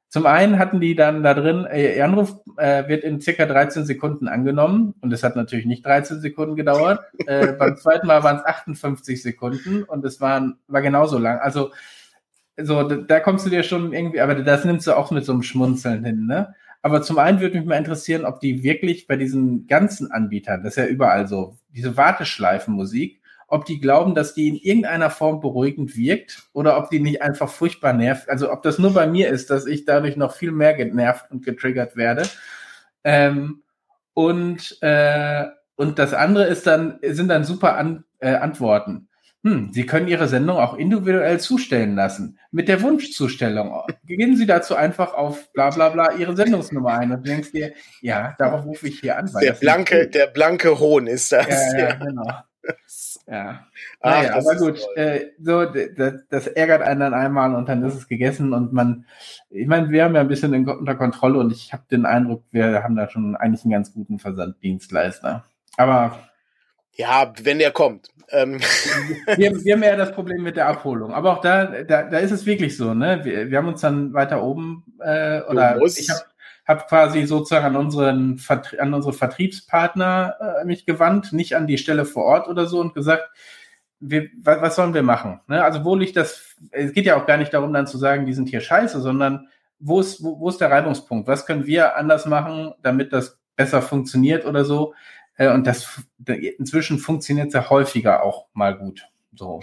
[0.09, 3.85] Zum einen hatten die dann da drin, äh, Ihr Anruf äh, wird in circa 13
[3.85, 7.01] Sekunden angenommen und es hat natürlich nicht 13 Sekunden gedauert.
[7.25, 11.39] Äh, beim zweiten Mal waren es 58 Sekunden und es waren, war genauso lang.
[11.39, 11.71] Also
[12.59, 15.33] so, da, da kommst du dir schon irgendwie, aber das nimmst du auch mit so
[15.33, 16.55] einem Schmunzeln hin, ne?
[16.81, 20.73] Aber zum einen würde mich mal interessieren, ob die wirklich bei diesen ganzen Anbietern, das
[20.73, 25.95] ist ja überall so, diese Warteschleifenmusik, ob die glauben, dass die in irgendeiner Form beruhigend
[25.95, 28.29] wirkt oder ob die nicht einfach furchtbar nervt.
[28.29, 31.45] Also ob das nur bei mir ist, dass ich dadurch noch viel mehr genervt und
[31.45, 32.23] getriggert werde.
[33.05, 33.63] Ähm,
[34.13, 39.07] und, äh, und das andere ist dann, sind dann super An äh, Antworten.
[39.43, 42.39] Hm, Sie können Ihre Sendung auch individuell zustellen lassen.
[42.51, 43.81] Mit der Wunschzustellung.
[44.05, 48.35] Gehen Sie dazu einfach auf bla bla bla Ihre Sendungsnummer ein und denkst dir, ja,
[48.39, 49.29] darauf rufe ich hier an.
[49.41, 51.47] Der blanke, der blanke Hohn ist das.
[51.47, 52.27] Ja, ja, genau.
[53.27, 53.67] Ja.
[53.99, 57.95] Ach, naja, aber gut, äh, so, das, das, ärgert einen dann einmal und dann ist
[57.95, 59.05] es gegessen und man,
[59.49, 62.43] ich meine, wir haben ja ein bisschen in, unter Kontrolle und ich habe den Eindruck,
[62.51, 65.45] wir haben da schon eigentlich einen ganz guten Versanddienstleister.
[65.77, 66.19] Aber
[66.97, 68.09] ja, wenn der kommt.
[68.29, 68.59] Ähm.
[69.37, 71.13] Wir, wir, haben ja das Problem mit der Abholung.
[71.13, 73.21] Aber auch da, da, da ist es wirklich so, ne?
[73.23, 76.21] Wir, wir haben uns dann weiter oben äh, oder ich habe
[76.65, 78.41] hab quasi sozusagen an unseren
[78.79, 82.93] an unsere Vertriebspartner äh, mich gewandt, nicht an die Stelle vor Ort oder so und
[82.93, 83.29] gesagt,
[83.99, 85.39] wir, was, was sollen wir machen?
[85.47, 85.63] Ne?
[85.63, 86.55] Also wo liegt das?
[86.71, 89.47] Es geht ja auch gar nicht darum, dann zu sagen, die sind hier scheiße, sondern
[89.79, 91.27] wo ist, wo, wo ist der Reibungspunkt?
[91.27, 94.93] Was können wir anders machen, damit das besser funktioniert oder so?
[95.37, 95.87] Äh, und das
[96.25, 99.07] inzwischen funktioniert ja häufiger auch mal gut.
[99.33, 99.61] So.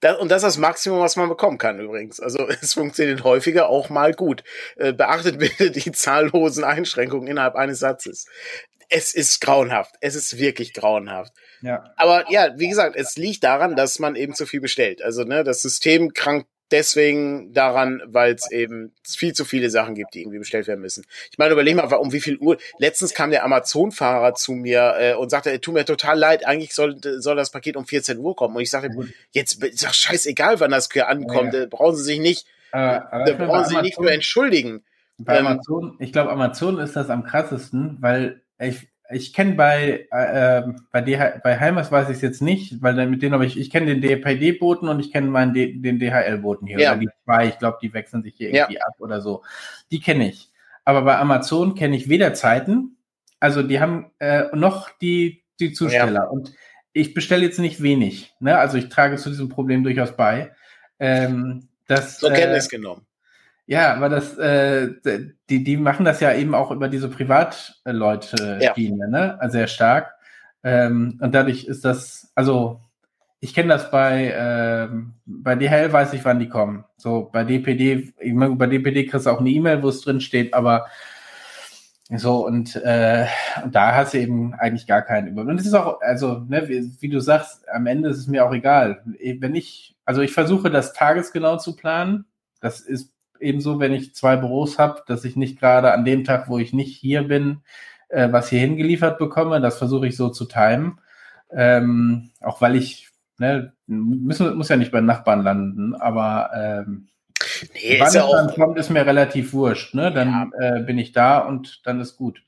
[0.00, 2.20] Das, und das ist das Maximum, was man bekommen kann übrigens.
[2.20, 4.42] Also es funktioniert häufiger auch mal gut.
[4.76, 8.26] Äh, beachtet bitte die zahllosen Einschränkungen innerhalb eines Satzes.
[8.88, 9.94] Es ist grauenhaft.
[10.00, 11.32] Es ist wirklich grauenhaft.
[11.62, 11.92] Ja.
[11.96, 15.00] Aber ja, wie gesagt, es liegt daran, dass man eben zu viel bestellt.
[15.00, 20.14] Also ne, das System krankt deswegen daran, weil es eben viel zu viele Sachen gibt,
[20.14, 21.04] die irgendwie bestellt werden müssen.
[21.30, 22.58] Ich meine, überleg mal, um wie viel Uhr.
[22.78, 26.96] Letztens kam der Amazon-Fahrer zu mir äh, und sagte, tut mir total leid, eigentlich soll,
[27.00, 28.56] soll das Paket um 14 Uhr kommen.
[28.56, 28.90] Und ich sagte,
[29.32, 31.54] jetzt ist doch scheißegal, wann das hier ankommt.
[31.54, 31.66] Ja, ja.
[31.66, 34.84] Brauchen Sie sich nicht, aber, da brauchen Sie sich nicht für entschuldigen.
[35.18, 40.06] Bei ähm, Amazon, ich glaube, Amazon ist das am krassesten, weil ich, ich kenne bei,
[40.10, 43.58] äh, bei, DH, bei Heimers weiß ich es jetzt nicht, weil mit denen habe ich,
[43.58, 46.78] ich kenne den DPD-Boten und ich kenne meinen D, den DHL-Boten hier.
[46.78, 46.92] Ja.
[46.92, 49.42] Oder die zwei, ich glaube, die wechseln sich hier irgendwie ab oder so.
[49.90, 50.50] Die kenne ich.
[50.84, 52.96] Aber bei Amazon kenne ich weder Zeiten,
[53.40, 56.24] also die haben äh, noch die, die Zusteller.
[56.24, 56.24] Ja.
[56.24, 56.52] Und
[56.92, 58.34] ich bestelle jetzt nicht wenig.
[58.40, 58.56] Ne?
[58.58, 60.52] Also ich trage zu diesem Problem durchaus bei.
[60.98, 63.06] Ähm, das, Zur Kenntnis äh, genommen.
[63.70, 64.88] Ja, aber das, äh,
[65.48, 69.06] die, die machen das ja eben auch über diese Privatleute-Schiene, ja.
[69.06, 69.40] ne?
[69.40, 70.12] Also sehr stark.
[70.64, 72.80] Ähm, und dadurch ist das, also
[73.38, 76.84] ich kenne das bei, ähm, bei DHL weiß ich, wann die kommen.
[76.96, 80.20] So bei DPD, ich meine, bei DPD kriegst du auch eine E-Mail, wo es drin
[80.20, 80.88] steht, aber
[82.16, 83.28] so und, äh,
[83.62, 85.52] und da hast du eben eigentlich gar keinen Überblick.
[85.52, 88.44] Und es ist auch, also, ne, wie, wie, du sagst, am Ende ist es mir
[88.44, 89.04] auch egal.
[89.04, 92.24] Wenn ich, also ich versuche das tagesgenau zu planen.
[92.60, 96.48] Das ist ebenso, wenn ich zwei Büros habe, dass ich nicht gerade an dem Tag,
[96.48, 97.62] wo ich nicht hier bin,
[98.08, 99.60] äh, was hier hingeliefert bekomme.
[99.60, 101.00] Das versuche ich so zu timen.
[101.52, 107.08] Ähm, auch weil ich, ne, müssen, muss ja nicht bei Nachbarn landen, aber ähm,
[107.74, 109.94] nee, wann ist ja auch, kommt, ist mir relativ wurscht.
[109.94, 110.12] Ne?
[110.12, 110.76] Dann ja.
[110.76, 112.42] äh, bin ich da und dann ist gut.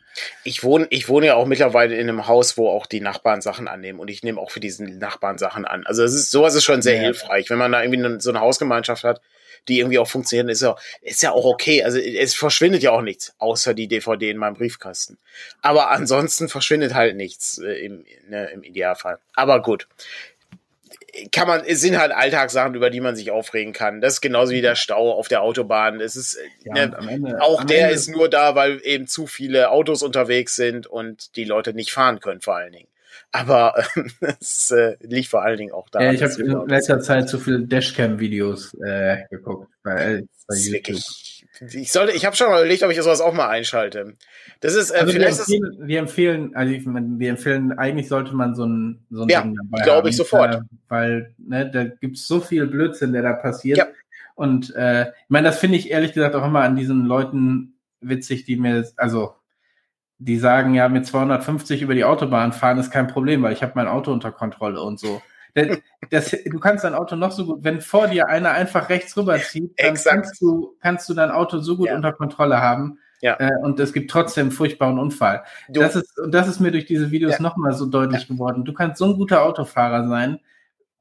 [0.44, 3.66] Ich wohne, ich wohne ja auch mittlerweile in einem Haus, wo auch die Nachbarn Sachen
[3.66, 5.86] annehmen und ich nehme auch für diesen Nachbarn Sachen an.
[5.86, 7.02] Also es ist, sowas ist schon sehr ja.
[7.02, 9.22] hilfreich, wenn man da irgendwie so eine Hausgemeinschaft hat,
[9.68, 11.82] die irgendwie auch funktionieren, ist ja, ist ja auch okay.
[11.82, 15.18] Also es verschwindet ja auch nichts, außer die DVD in meinem Briefkasten.
[15.60, 19.18] Aber ansonsten verschwindet halt nichts äh, im, ne, im Idealfall.
[19.34, 19.88] Aber gut.
[21.30, 24.00] Kann man, es sind halt Alltagssachen, über die man sich aufregen kann.
[24.00, 26.00] Das ist genauso wie der Stau auf der Autobahn.
[26.00, 27.94] Es ist, ja, ne, Ende, auch der Ende.
[27.94, 32.20] ist nur da, weil eben zu viele Autos unterwegs sind und die Leute nicht fahren
[32.20, 32.88] können, vor allen Dingen.
[33.32, 33.74] Aber
[34.40, 36.02] es äh, liegt vor allen Dingen auch da.
[36.02, 39.68] Ja, ich habe in letzter Zeit zu viele Dashcam-Videos äh, geguckt.
[39.82, 43.48] Bei, bei wirklich, ich sollte, ich habe schon mal überlegt, ob ich sowas auch mal
[43.48, 44.16] einschalte.
[44.60, 48.54] Das ist, äh, also wir, empfehlen, wir empfehlen, also ich, wir empfehlen, eigentlich sollte man
[48.54, 50.54] so ein, so ein ja, Ding dabei glaube ich sofort.
[50.54, 53.78] Äh, weil ne, da gibt's so viel Blödsinn, der da passiert.
[53.78, 53.86] Ja.
[54.34, 58.44] Und äh, ich meine, das finde ich ehrlich gesagt auch immer an diesen Leuten witzig,
[58.44, 59.34] die mir, also
[60.24, 63.72] die sagen ja, mit 250 über die Autobahn fahren ist kein Problem, weil ich habe
[63.74, 65.20] mein Auto unter Kontrolle und so.
[65.54, 65.78] Das,
[66.10, 69.74] das, du kannst dein Auto noch so gut, wenn vor dir einer einfach rechts rüberzieht,
[69.76, 71.96] dann kannst du, kannst du dein Auto so gut ja.
[71.96, 72.98] unter Kontrolle haben.
[73.20, 73.38] Ja.
[73.38, 75.44] Äh, und es gibt trotzdem einen furchtbaren Unfall.
[75.68, 77.42] Du, das ist, und das ist mir durch diese Videos ja.
[77.42, 78.28] nochmal so deutlich ja.
[78.28, 78.64] geworden.
[78.64, 80.40] Du kannst so ein guter Autofahrer sein.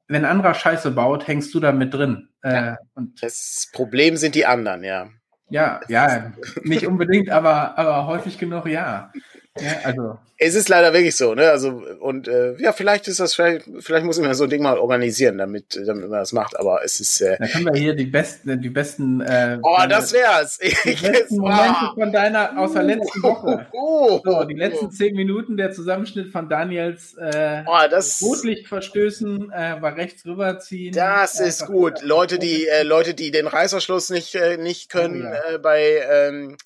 [0.06, 2.28] Wenn anderer Scheiße baut, hängst du da mit drin.
[2.42, 5.08] Äh, und das Problem sind die anderen, ja.
[5.52, 6.32] Ja, ja,
[6.62, 9.12] nicht unbedingt, aber, aber häufig genug ja.
[9.60, 10.18] Ja, also.
[10.38, 11.50] Es ist leider wirklich so, ne?
[11.50, 14.76] Also, und äh, ja, vielleicht ist das, vielleicht, vielleicht muss man so ein Ding mal
[14.76, 17.20] organisieren, damit, damit man das macht, aber es ist.
[17.20, 20.58] Äh, Dann können wir hier die besten, die besten äh, Oh, das wär's.
[20.58, 20.70] Die
[21.06, 23.68] besten Momente von deiner aus der letzten Woche.
[23.72, 29.52] Oh, oh, so, die letzten zehn Minuten der Zusammenschnitt von Daniels äh, oh, das, Rotlichtverstößen
[29.52, 30.92] äh, bei rechts rüberziehen.
[30.92, 32.02] Das äh, ist gut.
[32.02, 35.54] Leute, die äh, Leute, die den Reißverschluss nicht, äh, nicht können oh, ja.
[35.54, 36.56] äh, bei ähm,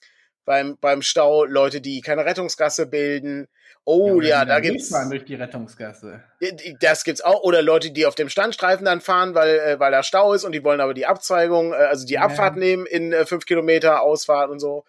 [0.47, 3.49] beim, beim Stau Leute, die keine Rettungsgasse bilden.
[3.84, 6.22] Oh ja, ja da gibt's fahren durch die Rettungsgasse.
[6.80, 10.03] Das gibt's auch oder Leute, die auf dem Standstreifen dann fahren, weil äh, weil da
[10.03, 12.22] Stau ist und die wollen aber die Abzweigung, äh, also die ja.
[12.22, 14.84] Abfahrt nehmen in äh, fünf Kilometer Ausfahrt und so.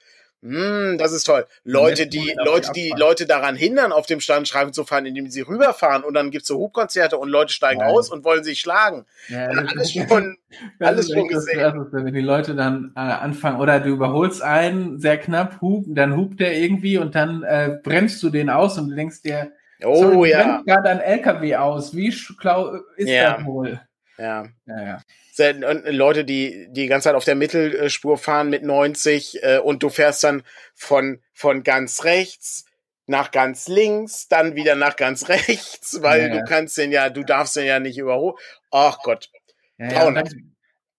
[0.47, 1.45] Mm, das ist toll.
[1.65, 6.05] Leute, die, Leute, die Leute daran hindern, auf dem Standstreifen zu fahren, indem sie rüberfahren
[6.05, 7.87] und dann gibt's so Hubkonzerte und Leute steigen ja.
[7.87, 9.05] aus und wollen sich schlagen.
[9.27, 10.37] Ja, alles schon,
[10.79, 11.59] alles schon gesehen.
[11.59, 16.15] Das, wenn die Leute dann äh, anfangen, oder du überholst einen sehr knapp, hub, dann
[16.15, 19.51] hupt der irgendwie und dann äh, bremst du den aus und du denkst dir,
[19.83, 20.61] oh sorry, ja.
[20.65, 23.33] gerade ein LKW aus, wie schlau ist ja.
[23.33, 23.81] das wohl?
[24.17, 24.45] Ja.
[24.65, 24.97] ja, ja.
[25.39, 29.89] Und Leute, die die ganze Zeit auf der Mittelspur fahren mit 90 äh, und du
[29.89, 30.43] fährst dann
[30.75, 32.65] von, von ganz rechts
[33.07, 37.23] nach ganz links, dann wieder nach ganz rechts, weil ja, du kannst den ja, du
[37.23, 38.35] darfst den ja nicht überholen.
[38.71, 39.29] Ach Gott.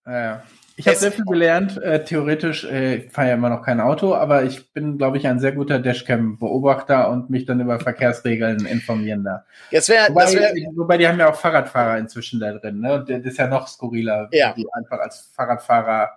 [0.07, 0.43] Ja, ja.
[0.79, 1.76] Ich habe sehr viel gelernt.
[1.83, 5.26] Äh, theoretisch, äh, ich fahre ja immer noch kein Auto, aber ich bin, glaube ich,
[5.26, 9.45] ein sehr guter Dashcam-Beobachter und mich dann über Verkehrsregeln informieren da.
[9.72, 12.81] Jetzt wär, wobei, das wär, wobei die haben ja auch Fahrradfahrer inzwischen da drin.
[12.81, 12.95] Ne?
[12.95, 14.53] Und das ist ja noch skurriler, ja.
[14.57, 16.11] die einfach als Fahrradfahrer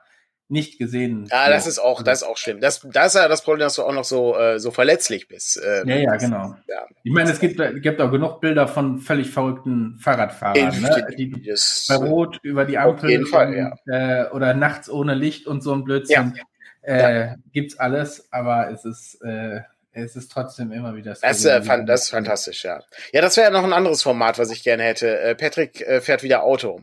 [0.51, 1.27] nicht gesehen.
[1.31, 2.59] Ja, das ist auch, das ist auch schlimm.
[2.59, 5.59] Das, das ist ja das Problem, dass du auch noch so, äh, so verletzlich bist.
[5.65, 6.55] Ähm, ja, ja, genau.
[6.67, 6.85] Ja.
[7.03, 11.07] Ich meine, es gibt, gibt auch genug Bilder von völlig verrückten Fahrradfahrern, ne?
[11.17, 14.25] die bei Rot über die Ampel auf jeden Fall, ja.
[14.25, 16.33] äh, oder nachts ohne Licht und so ein Blödsinn.
[16.35, 16.43] Ja.
[16.81, 17.35] Äh.
[17.53, 19.61] Gibt's alles, aber es ist, äh,
[19.93, 21.15] es ist trotzdem immer wieder.
[21.19, 22.81] Das, ist, äh, fan das ist fantastisch, ja.
[23.13, 25.19] Ja, das wäre ja noch ein anderes Format, was ich gerne hätte.
[25.19, 26.81] Äh, Patrick äh, fährt wieder Auto.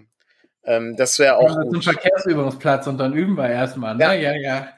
[0.64, 1.56] Ähm, das wäre auch.
[1.56, 1.82] Ja, gut.
[1.82, 3.94] Zum Verkehrsübungsplatz und dann üben wir erstmal.
[3.94, 4.02] Ne?
[4.02, 4.68] Ja, ja, ja.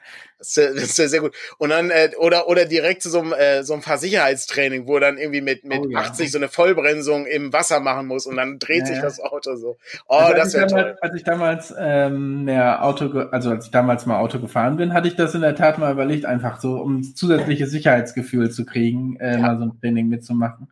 [0.41, 1.35] Das wäre wär sehr gut.
[1.59, 5.19] Und dann, äh, oder, oder direkt zu so einem, äh, so einem Fahrsicherheitstraining, wo dann
[5.19, 5.99] irgendwie mit, mit oh, ja.
[5.99, 9.55] 80 so eine Vollbremsung im Wasser machen muss und dann dreht ja, sich das Auto
[9.55, 9.77] so.
[10.07, 10.97] Oh, also das wäre toll.
[10.99, 15.07] Als ich damals ähm, mehr Auto, also als ich damals mal Auto gefahren bin, hatte
[15.07, 19.37] ich das in der Tat mal überlegt, einfach so, um zusätzliches Sicherheitsgefühl zu kriegen, äh,
[19.37, 20.69] mal so ein Training mitzumachen.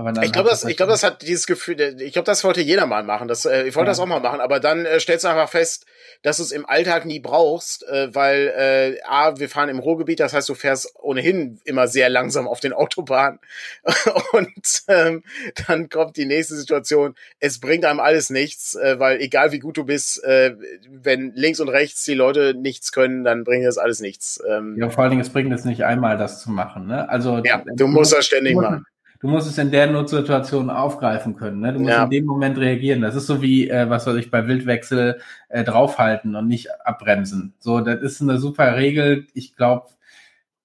[0.00, 2.86] Aber ich glaube, das, ich glaube, das hat dieses Gefühl, ich glaube, das wollte jeder
[2.86, 3.28] mal machen.
[3.28, 3.90] Das, äh, ich wollte ja.
[3.90, 5.84] das auch mal machen, aber dann äh, stellst du einfach fest,
[6.22, 10.20] dass du es im Alltag nie brauchst, äh, weil äh, A, wir fahren im Ruhrgebiet,
[10.20, 13.40] das heißt, du fährst ohnehin immer sehr langsam auf den Autobahnen.
[14.32, 15.22] Und ähm,
[15.66, 19.76] dann kommt die nächste Situation, es bringt einem alles nichts, äh, weil egal wie gut
[19.76, 20.56] du bist, äh,
[20.88, 24.42] wenn links und rechts die Leute nichts können, dann bringt das alles nichts.
[24.48, 26.86] Ähm, ja, vor allen Dingen, es bringt es nicht einmal, das zu machen.
[26.86, 27.06] Ne?
[27.08, 28.86] Also ja, du musst das ständig machen
[29.20, 31.60] du musst es in der Notsituation aufgreifen können.
[31.60, 31.72] Ne?
[31.72, 32.04] Du musst ja.
[32.04, 33.02] in dem Moment reagieren.
[33.02, 37.54] Das ist so wie, äh, was soll ich bei Wildwechsel äh, draufhalten und nicht abbremsen.
[37.58, 39.26] So, das ist eine super Regel.
[39.34, 39.88] Ich glaube,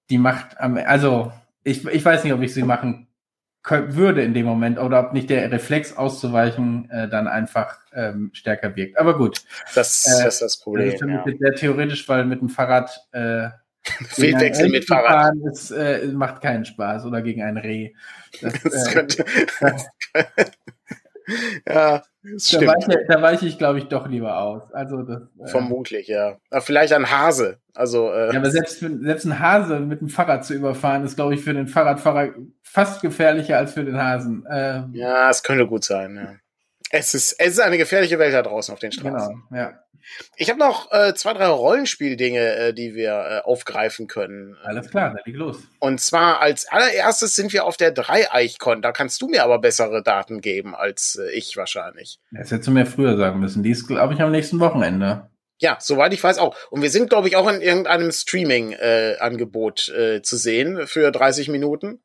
[0.09, 1.31] die macht am, also
[1.63, 3.07] ich, ich weiß nicht, ob ich sie machen
[3.67, 8.75] würde in dem Moment oder ob nicht der Reflex auszuweichen äh, dann einfach ähm, stärker
[8.75, 8.99] wirkt.
[8.99, 9.41] Aber gut.
[9.73, 10.91] Das, äh, das ist das Problem.
[10.91, 11.23] Das ist ja.
[11.39, 13.49] sehr theoretisch, weil mit dem Fahrrad äh,
[14.17, 15.33] Wildwechsel mit Fahrrad.
[15.43, 17.93] Das äh, macht keinen Spaß oder gegen ein Reh.
[18.41, 19.25] Das, das äh, könnte,
[21.67, 24.71] ja, das da weiche, da weiche ich, glaube ich, doch lieber aus.
[24.73, 26.37] Also das, äh, Vermutlich, ja.
[26.49, 27.59] Aber vielleicht ein Hase.
[27.73, 31.35] Also, äh, ja, aber selbst, selbst ein Hase mit dem Fahrrad zu überfahren, ist, glaube
[31.35, 32.29] ich, für den Fahrradfahrer
[32.63, 34.45] fast gefährlicher als für den Hasen.
[34.49, 36.33] Ähm, ja, es könnte gut sein, ja.
[36.91, 39.43] Es ist, es ist eine gefährliche Welt da draußen auf den Straßen.
[39.49, 39.79] Genau, ja.
[40.37, 44.57] Ich habe noch äh, zwei, drei Rollenspieldinge, äh, die wir äh, aufgreifen können.
[44.63, 45.57] Alles klar, dann leg los.
[45.79, 48.81] Und zwar als allererstes sind wir auf der Dreieichkon.
[48.81, 52.19] Da kannst du mir aber bessere Daten geben als äh, ich wahrscheinlich.
[52.31, 53.63] Das hättest du mir früher sagen müssen.
[53.63, 55.29] Die ist, glaube ich, am nächsten Wochenende.
[55.57, 56.55] Ja, soweit ich weiß auch.
[56.69, 61.47] Und wir sind, glaube ich, auch in irgendeinem Streaming-Angebot äh, äh, zu sehen für 30
[61.49, 62.01] Minuten,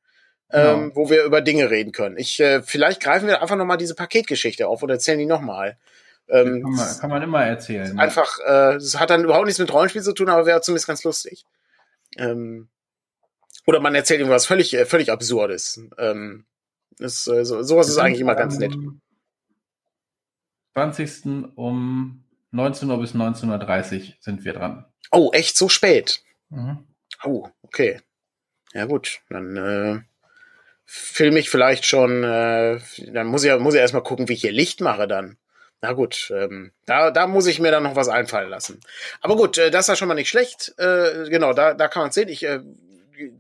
[0.53, 0.97] ähm, Genau.
[0.97, 2.17] wo wir über Dinge reden können.
[2.17, 5.77] Ich, äh, vielleicht greifen wir einfach nochmal diese Paketgeschichte auf oder erzählen die nochmal.
[6.31, 7.95] Ähm, Kann man, kann man immer erzählen.
[7.95, 8.03] ne?
[8.03, 11.03] einfach, äh, es hat dann überhaupt nichts mit Rollenspiel zu tun, aber wäre zumindest ganz
[11.05, 11.45] lustig.
[12.17, 12.69] Ähm,
[13.67, 15.81] oder man erzählt irgendwas völlig, äh, völlig Absurdes.
[15.99, 16.47] Ähm,
[16.99, 18.73] das, äh, so, sowas ist eigentlich immer ganz nett.
[18.73, 19.01] Am
[20.75, 21.57] 20.
[21.57, 24.87] um 19 Uhr bis 19.30 Uhr sind wir dran.
[25.13, 26.23] Oh, echt so spät?
[26.51, 26.85] Mhm.
[27.25, 28.01] Oh, okay.
[28.73, 30.01] Ja gut, dann äh,
[30.85, 32.81] film ich vielleicht schon, äh,
[33.13, 35.37] dann muss ich ja muss ich erstmal gucken, wie ich hier Licht mache dann.
[35.83, 38.81] Na gut, ähm, da, da muss ich mir dann noch was einfallen lassen.
[39.23, 40.75] Aber gut, äh, das ist ja schon mal nicht schlecht.
[40.79, 42.29] Äh, genau, da, da kann man sehen.
[42.29, 42.61] Ich äh,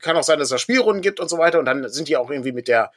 [0.00, 1.58] kann auch sein, dass es da Spielrunden gibt und so weiter.
[1.58, 2.92] Und dann sind die auch irgendwie mit der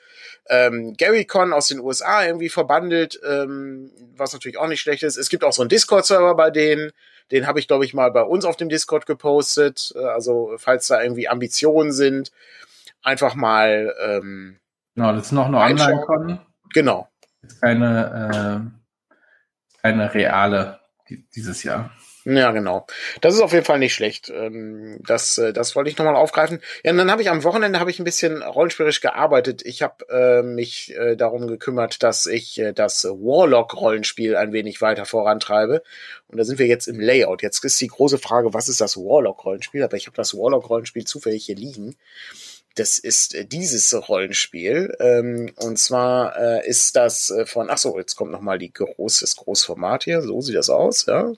[0.48, 5.18] ähm, GaryCon aus den USA irgendwie verbandelt, ähm, was natürlich auch nicht schlecht ist.
[5.18, 6.92] Es gibt auch so einen Discord-Server bei denen.
[7.32, 9.94] Den habe ich, glaube ich, mal bei uns auf dem Discord gepostet.
[9.96, 12.32] Äh, Also, falls da irgendwie Ambitionen sind,
[13.02, 14.60] einfach mal, ähm,
[14.96, 15.58] Genau, das ist noch eine.
[15.58, 16.40] Online-Con.
[16.74, 17.10] genau.
[17.42, 18.83] Ist keine, äh,
[19.84, 20.80] keine reale
[21.10, 21.92] die- dieses Jahr.
[22.26, 22.88] Ja, genau.
[23.20, 24.30] Das ist auf jeden Fall nicht schlecht.
[24.34, 26.62] Ähm, Das, äh, das wollte ich nochmal aufgreifen.
[26.86, 29.62] Ja, und dann habe ich am Wochenende habe ich ein bisschen rollenspielerisch gearbeitet.
[29.66, 35.84] Ich habe äh, mich äh, darum gekümmert, dass ich das Warlock-Rollenspiel ein wenig weiter vorantreibe.
[36.30, 37.42] Und da sind wir jetzt im Layout.
[37.44, 39.84] Jetzt ist die große Frage, was ist das Warlock-Rollenspiel?
[39.84, 41.98] Aber ich habe das Warlock-Rollenspiel zufällig hier liegen.
[42.76, 44.96] Das ist äh, dieses Rollenspiel.
[45.00, 48.74] Ähm, und zwar äh, ist das äh, von, ach so, jetzt kommt noch mal die
[48.74, 50.22] groß, das Großformat hier.
[50.22, 51.34] So sieht das aus, ja.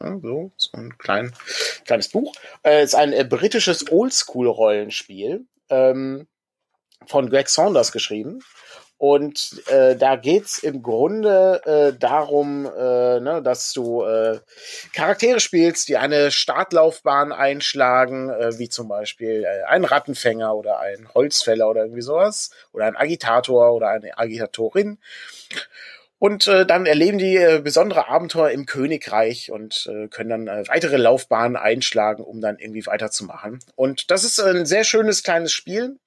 [0.00, 1.32] Ja, so, so ein klein,
[1.84, 2.32] kleines Buch.
[2.62, 6.28] Äh, ist ein äh, britisches Oldschool-Rollenspiel ähm,
[7.06, 8.40] von Greg Saunders geschrieben.
[8.98, 14.40] Und äh, da geht's im Grunde äh, darum, äh, ne, dass du äh,
[14.92, 21.08] Charaktere spielst, die eine Startlaufbahn einschlagen, äh, wie zum Beispiel äh, ein Rattenfänger oder ein
[21.14, 24.98] Holzfäller oder irgendwie sowas, oder ein Agitator oder eine Agitatorin.
[26.18, 30.66] Und äh, dann erleben die äh, besondere Abenteuer im Königreich und äh, können dann äh,
[30.66, 33.60] weitere Laufbahnen einschlagen, um dann irgendwie weiterzumachen.
[33.76, 36.00] Und das ist ein sehr schönes kleines Spiel,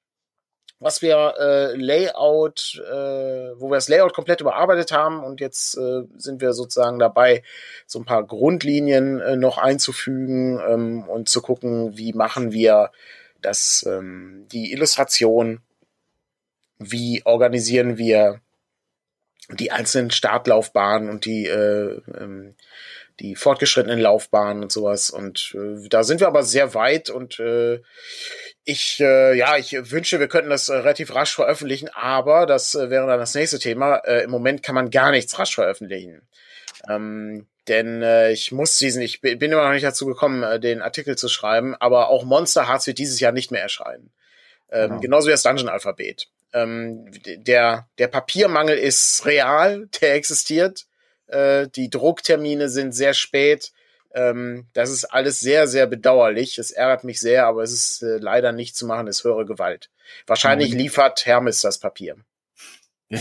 [0.82, 6.02] was wir äh, Layout, äh, wo wir das Layout komplett überarbeitet haben und jetzt äh,
[6.18, 7.44] sind wir sozusagen dabei,
[7.86, 12.90] so ein paar Grundlinien äh, noch einzufügen ähm, und zu gucken, wie machen wir
[13.44, 15.62] das, ähm, die Illustration,
[16.80, 18.42] wie organisieren wir
[19.52, 22.56] die einzelnen Startlaufbahnen und die, äh, ähm,
[23.22, 25.10] die fortgeschrittenen Laufbahnen und sowas.
[25.10, 27.82] Und äh, da sind wir aber sehr weit und äh,
[28.64, 32.90] ich, äh, ja, ich wünsche, wir könnten das äh, relativ rasch veröffentlichen, aber das äh,
[32.90, 33.98] wäre dann das nächste Thema.
[33.98, 36.22] Äh, Im Moment kann man gar nichts rasch veröffentlichen.
[36.90, 40.82] Ähm, denn äh, ich muss diesen, ich bin immer noch nicht dazu gekommen, äh, den
[40.82, 44.12] Artikel zu schreiben, aber auch Monster Hearts wird dieses Jahr nicht mehr erscheinen.
[44.72, 45.02] Ähm, Genau.
[45.02, 46.28] Genauso wie das Dungeon-Alphabet.
[46.54, 50.86] Ähm, der, der Papiermangel ist real, der existiert.
[51.32, 53.72] Äh, die Drucktermine sind sehr spät.
[54.14, 56.58] Ähm, das ist alles sehr, sehr bedauerlich.
[56.58, 59.90] Es ärgert mich sehr, aber es ist äh, leider nicht zu machen, es höhere Gewalt.
[60.28, 62.16] Wahrscheinlich liefert Hermes das Papier.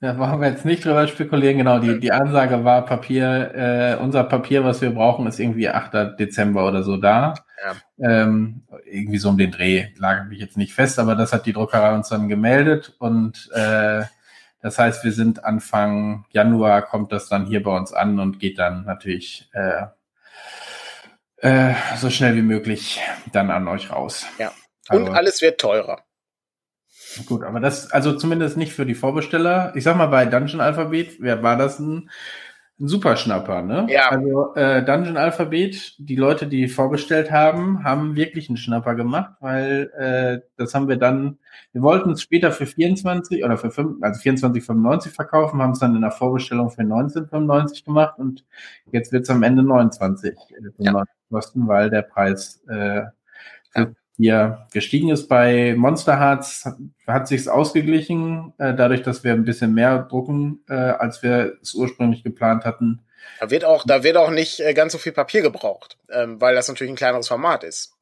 [0.00, 1.56] Da wollen wir jetzt nicht drüber spekulieren.
[1.56, 6.18] Genau, die, die Ansage war Papier, äh, unser Papier, was wir brauchen, ist irgendwie 8.
[6.18, 7.32] Dezember oder so da.
[7.64, 8.22] Ja.
[8.22, 11.54] Ähm, irgendwie so um den Dreh, lag mich jetzt nicht fest, aber das hat die
[11.54, 14.02] Druckerei uns dann gemeldet und äh,
[14.64, 18.58] das heißt, wir sind Anfang Januar, kommt das dann hier bei uns an und geht
[18.58, 19.82] dann natürlich äh,
[21.36, 22.98] äh, so schnell wie möglich
[23.30, 24.24] dann an euch raus.
[24.38, 24.52] Ja.
[24.88, 26.02] Und Also- alles wird teurer.
[27.26, 29.72] Gut, aber das, also zumindest nicht für die Vorbesteller.
[29.76, 32.08] Ich sag mal, bei Dungeon Alphabet wer war das ein,
[32.80, 33.86] ein Superschnapper, ne?
[33.88, 34.08] Ja.
[34.08, 39.92] Also äh, Dungeon Alphabet, die Leute, die vorbestellt haben, haben wirklich einen Schnapper gemacht, weil
[39.96, 41.38] äh, das haben wir dann,
[41.72, 45.94] wir wollten es später für 24 oder für 5, also 24,95 verkaufen, haben es dann
[45.94, 48.44] in der Vorbestellung für 19,95 gemacht und
[48.90, 50.36] jetzt wird es am Ende 29
[50.78, 51.04] Ja.
[51.30, 53.02] kosten, weil der Preis äh,
[54.16, 55.28] hier gestiegen ist.
[55.28, 56.68] Bei Monster Hearts
[57.06, 61.74] hat, sich's ausgeglichen, äh, dadurch, dass wir ein bisschen mehr drucken, äh, als wir es
[61.74, 63.04] ursprünglich geplant hatten.
[63.40, 66.54] Da wird auch, da wird auch nicht äh, ganz so viel Papier gebraucht, ähm, weil
[66.54, 67.92] das natürlich ein kleineres Format ist.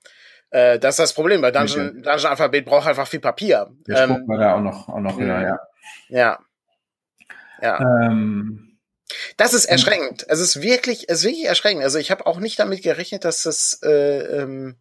[0.50, 1.40] Äh, das ist das Problem.
[1.40, 3.70] Bei Dungeon, Dungeon Alphabet braucht einfach viel Papier.
[3.86, 5.58] Der Ähm, war da auch noch, auch noch höher, ja.
[6.08, 6.38] ja.
[7.62, 7.78] Ja.
[7.80, 8.78] Ähm,
[9.36, 10.26] das ist erschreckend.
[10.28, 11.82] Es ist wirklich, es ist wirklich erschreckend.
[11.84, 14.76] Also ich habe auch nicht damit gerechnet, dass das, äh, ähm,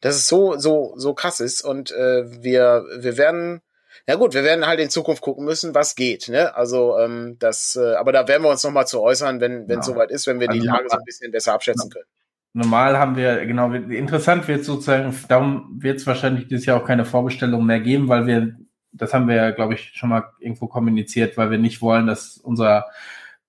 [0.00, 1.62] dass es so, so, so krass ist.
[1.62, 3.60] Und äh, wir, wir werden,
[4.06, 6.28] ja gut, wir werden halt in Zukunft gucken müssen, was geht.
[6.28, 6.54] Ne?
[6.54, 9.80] Also ähm, das, äh, aber da werden wir uns noch mal zu äußern, wenn wenn
[9.80, 9.94] es ja.
[9.94, 12.06] soweit ist, wenn wir also die Lage so ein bisschen besser abschätzen können.
[12.52, 17.04] Normal haben wir, genau, interessant wird sozusagen, darum wird es wahrscheinlich dieses Jahr auch keine
[17.04, 18.56] Vorbestellung mehr geben, weil wir,
[18.92, 22.38] das haben wir ja, glaube ich, schon mal irgendwo kommuniziert, weil wir nicht wollen, dass
[22.38, 22.86] unser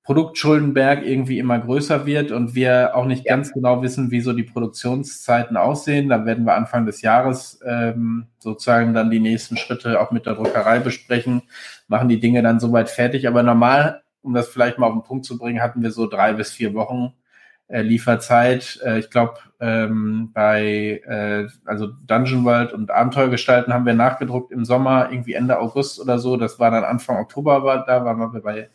[0.07, 3.35] Produktschuldenberg irgendwie immer größer wird und wir auch nicht ja.
[3.35, 6.07] ganz genau wissen, wie so die Produktionszeiten aussehen.
[6.07, 10.35] Da werden wir Anfang des Jahres ähm, sozusagen dann die nächsten Schritte auch mit der
[10.35, 11.41] Druckerei besprechen,
[11.89, 13.27] machen die Dinge dann soweit fertig.
[13.27, 16.31] Aber normal, um das vielleicht mal auf den Punkt zu bringen, hatten wir so drei
[16.31, 17.11] bis vier Wochen
[17.67, 18.79] äh, Lieferzeit.
[18.85, 24.63] Äh, ich glaube, ähm, bei äh, also Dungeon World und Abenteuergestalten haben wir nachgedruckt im
[24.63, 26.37] Sommer, irgendwie Ende August oder so.
[26.37, 28.69] Das war dann Anfang Oktober, war, da waren wir bei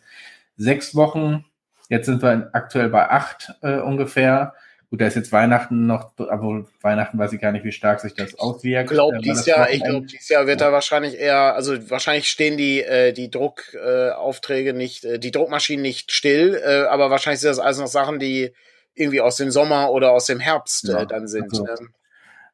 [0.57, 1.45] sechs Wochen.
[1.89, 4.53] Jetzt sind wir aktuell bei acht äh, ungefähr.
[4.89, 8.13] Gut, da ist jetzt Weihnachten noch, aber Weihnachten weiß ich gar nicht, wie stark sich
[8.13, 8.91] das auswirkt.
[8.91, 12.29] Ich glaube, äh, dieses Jahr, ich glaube, dieses Jahr wird da wahrscheinlich eher, also wahrscheinlich
[12.29, 17.39] stehen die, äh, die Druckaufträge äh, nicht, äh, die Druckmaschinen nicht still, äh, aber wahrscheinlich
[17.39, 18.53] sind das alles noch Sachen, die
[18.93, 21.01] irgendwie aus dem Sommer oder aus dem Herbst ja.
[21.01, 21.51] äh, dann sind.
[21.51, 21.75] Also, ne?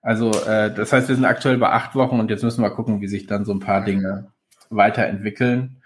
[0.01, 3.01] also äh, das heißt, wir sind aktuell bei acht Wochen und jetzt müssen wir gucken,
[3.01, 4.31] wie sich dann so ein paar Dinge
[4.69, 5.78] weiterentwickeln.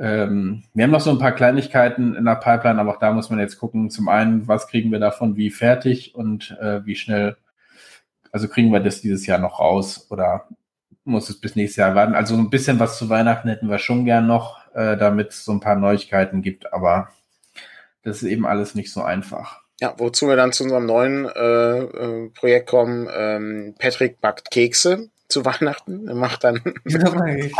[0.00, 3.28] Ähm, wir haben noch so ein paar Kleinigkeiten in der Pipeline, aber auch da muss
[3.28, 3.90] man jetzt gucken.
[3.90, 7.36] Zum einen, was kriegen wir davon wie fertig und äh, wie schnell,
[8.32, 10.48] also kriegen wir das dieses Jahr noch raus oder
[11.04, 12.14] muss es bis nächstes Jahr warten?
[12.14, 15.52] Also ein bisschen was zu Weihnachten hätten wir schon gern noch, äh, damit es so
[15.52, 17.10] ein paar Neuigkeiten gibt, aber
[18.02, 19.60] das ist eben alles nicht so einfach.
[19.80, 23.06] Ja, wozu wir dann zu unserem neuen äh, äh, Projekt kommen.
[23.14, 26.08] Ähm, Patrick backt Kekse zu Weihnachten.
[26.08, 26.60] Er macht dann.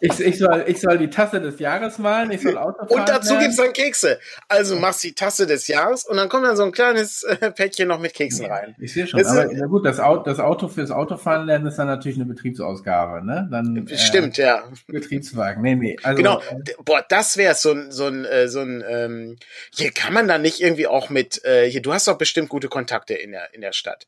[0.00, 3.00] Ich, ich, soll, ich soll die Tasse des Jahres malen, ich soll Auto fahren.
[3.00, 4.18] Und dazu gibt es dann Kekse.
[4.48, 7.88] Also machst die Tasse des Jahres und dann kommt dann so ein kleines äh, Päckchen
[7.88, 8.74] noch mit Keksen rein.
[8.78, 11.76] Ich sehe schon, das aber na gut, das Auto, das Auto fürs Autofahren lernen ist
[11.76, 13.48] dann natürlich eine Betriebsausgabe, ne?
[13.50, 14.64] Dann, äh, Stimmt, äh, ja.
[14.86, 15.96] Betriebswagen, nee, nee.
[16.02, 19.36] Also, genau, äh, boah, das wäre so ein, so ein, so ein, ähm,
[19.74, 22.68] hier kann man da nicht irgendwie auch mit, äh, hier, du hast doch bestimmt gute
[22.68, 24.06] Kontakte in der, in der Stadt.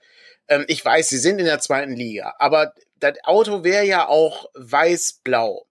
[0.48, 4.46] Ähm, ich weiß, sie sind in der zweiten Liga, aber das Auto wäre ja auch
[4.54, 5.66] weiß-blau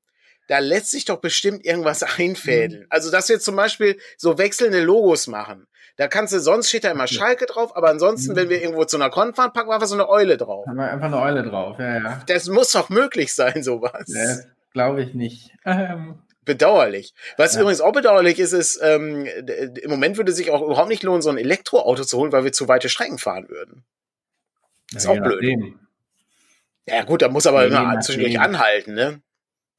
[0.50, 2.82] da lässt sich doch bestimmt irgendwas einfädeln.
[2.82, 2.88] Mhm.
[2.89, 5.68] Also, dass wir zum Beispiel so wechselnde Logos machen.
[5.95, 8.36] Da kannst du, sonst steht da immer Schalke drauf, aber ansonsten, mhm.
[8.36, 10.66] wenn wir irgendwo zu einer Con fahren, packen wir einfach so eine Eule drauf.
[10.66, 12.24] Haben wir einfach eine Eule drauf, ja, ja.
[12.26, 14.06] Das muss doch möglich sein, sowas.
[14.08, 14.38] Ja,
[14.74, 15.52] glaube ich nicht.
[15.66, 16.20] Ähm.
[16.45, 17.14] Bedauerlich.
[17.38, 17.62] Was ja.
[17.62, 21.30] übrigens auch bedauerlich ist, ist, ähm, im Moment würde sich auch überhaupt nicht lohnen, so
[21.30, 23.84] ein Elektroauto zu holen, weil wir zu weite Strecken fahren würden.
[24.91, 25.41] Das ist ja, auch blöd.
[25.43, 25.80] Nachdem.
[26.88, 29.22] Ja, gut, da muss aber immer zwischendurch anhalten, ne?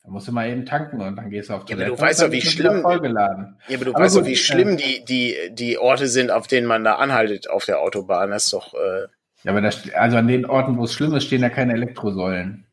[0.03, 1.82] Da musst du mal eben tanken und dann gehst du auf Toilette.
[1.82, 2.82] Ja, aber du weißt doch, wie schlimm.
[2.82, 3.57] Vollgeladen.
[3.68, 6.66] Ja, aber du aber weißt doch, wie schlimm die, die, die Orte sind, auf denen
[6.66, 8.30] man da anhaltet auf der Autobahn.
[8.30, 8.74] Das ist doch.
[8.74, 9.09] Äh
[9.42, 12.66] ja, aber das, also an den Orten, wo es schlimm ist, stehen da keine Elektrosäulen.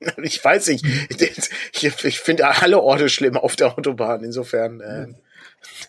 [0.22, 0.84] ich weiß nicht.
[1.74, 4.22] Ich, ich finde alle Orte schlimm auf der Autobahn.
[4.22, 4.80] Insofern.
[4.80, 5.06] Äh,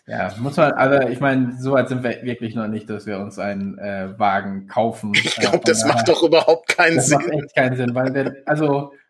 [0.06, 3.18] ja, muss man, also ich meine, so weit sind wir wirklich noch nicht, dass wir
[3.18, 5.12] uns einen äh, Wagen kaufen.
[5.14, 7.18] Ich glaube, äh, das macht doch überhaupt keinen das Sinn.
[7.18, 9.03] Das macht echt keinen Sinn, weil der, also äh,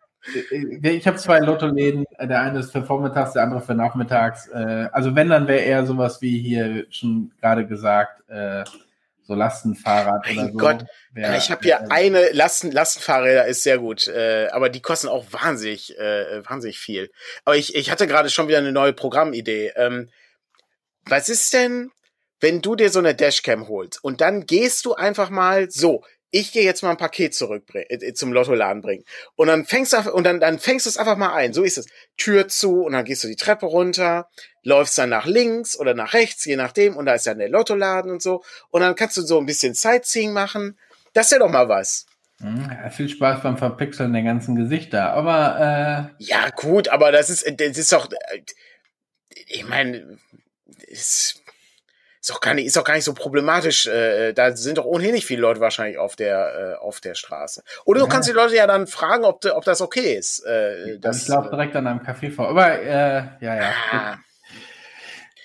[0.81, 4.47] ich habe zwei Lottoläden, der eine ist für vormittags, der andere für nachmittags.
[4.47, 8.63] Äh, also wenn, dann wäre eher sowas wie hier schon gerade gesagt, äh,
[9.23, 10.57] so Lastenfahrrad mein oder so.
[10.57, 15.25] Gott, wär, ich habe hier eine Lasten, Lastenfahrräder ist sehr gut, aber die kosten auch
[15.31, 17.09] wahnsinnig, wahnsinnig viel.
[17.43, 19.73] Aber ich, ich hatte gerade schon wieder eine neue Programmidee.
[19.77, 20.09] Ähm,
[21.05, 21.91] was ist denn,
[22.39, 26.03] wenn du dir so eine Dashcam holst und dann gehst du einfach mal so,
[26.35, 29.05] ich gehe jetzt mal ein Paket zurück äh, zum Lottoladen bringen.
[29.35, 31.53] Und dann fängst du und dann, dann fängst du es einfach mal ein.
[31.53, 31.87] So ist es.
[32.17, 34.27] Tür zu und dann gehst du die Treppe runter,
[34.61, 38.11] läufst dann nach links oder nach rechts, je nachdem, und da ist dann der Lottoladen
[38.11, 38.43] und so.
[38.69, 40.77] Und dann kannst du so ein bisschen Sightseeing machen.
[41.13, 42.05] Das ist ja doch mal was.
[42.41, 47.29] Hm, ja, viel Spaß beim Verpixeln der ganzen Gesichter, aber äh Ja, gut, aber das
[47.29, 48.09] ist, das ist doch.
[48.11, 48.41] Äh,
[49.47, 50.17] ich meine,
[50.87, 51.44] ist
[52.25, 53.85] ist doch gar nicht, ist doch gar nicht so problematisch.
[53.85, 57.61] Äh, da sind doch ohnehin nicht viele Leute wahrscheinlich auf der, äh, auf der Straße.
[57.85, 58.11] Oder du ja.
[58.11, 60.39] kannst die Leute ja dann fragen, ob, ob das okay ist.
[60.39, 62.49] Äh, das, ich laufe direkt an einem Café vor.
[62.49, 63.73] Aber äh, ja, ja.
[63.91, 64.17] Ah.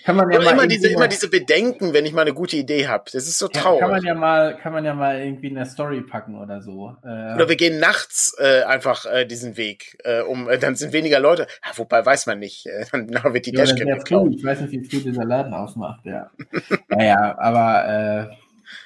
[0.03, 2.87] Kann man ja mal immer diese, immer diese Bedenken, wenn ich mal eine gute Idee
[2.87, 3.05] habe.
[3.11, 3.81] Das ist so traurig.
[3.81, 6.95] Kann man ja mal, kann man ja mal irgendwie in der Story packen oder so.
[7.03, 10.93] Äh, oder wir gehen nachts äh, einfach äh, diesen Weg, äh, um äh, dann sind
[10.93, 11.47] weniger Leute.
[11.65, 12.65] Ja, wobei weiß man nicht.
[12.65, 14.33] Äh, dann wird die ja, Dashcam geklaut.
[14.35, 16.05] Ich weiß nicht, wie früh dieser Laden ausmacht.
[16.05, 16.31] Ja.
[16.89, 18.29] naja, aber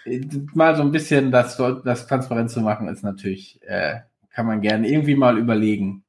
[0.05, 0.21] äh,
[0.53, 3.99] mal so ein bisschen das, das transparent zu machen ist natürlich, äh,
[4.33, 6.04] kann man gerne irgendwie mal überlegen.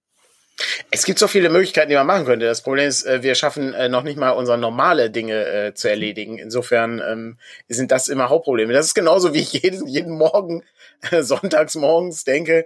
[0.91, 2.47] Es gibt so viele Möglichkeiten, die man machen könnte.
[2.47, 5.89] Das Problem ist, äh, wir schaffen äh, noch nicht mal unsere normale Dinge äh, zu
[5.89, 6.39] erledigen.
[6.39, 7.39] Insofern ähm,
[7.69, 8.73] sind das immer Hauptprobleme.
[8.73, 10.65] Das ist genauso, wie ich jeden, jeden Morgen,
[11.11, 12.65] äh, sonntags morgens denke,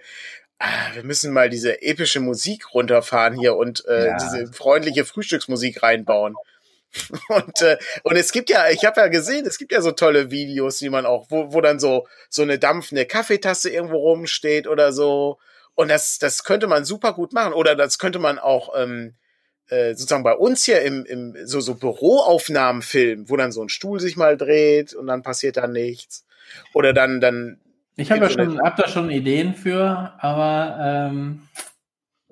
[0.61, 4.17] ah, wir müssen mal diese epische Musik runterfahren hier und äh, ja.
[4.17, 6.37] diese freundliche Frühstücksmusik reinbauen.
[7.29, 10.33] Und, äh, und es gibt ja, ich habe ja gesehen, es gibt ja so tolle
[10.33, 14.93] Videos, die man auch, wo, wo dann so, so eine dampfende Kaffeetasse irgendwo rumsteht oder
[14.93, 15.39] so.
[15.81, 17.55] Und das, das könnte man super gut machen.
[17.55, 19.15] Oder das könnte man auch ähm,
[19.71, 23.71] äh, sozusagen bei uns hier im, im so, so Büroaufnahmen filmen, wo dann so ein
[23.71, 26.27] Stuhl sich mal dreht und dann passiert da nichts.
[26.75, 27.61] Oder dann, dann.
[27.97, 31.49] Ich habe ja schon, hab da schon Ideen für, aber ähm,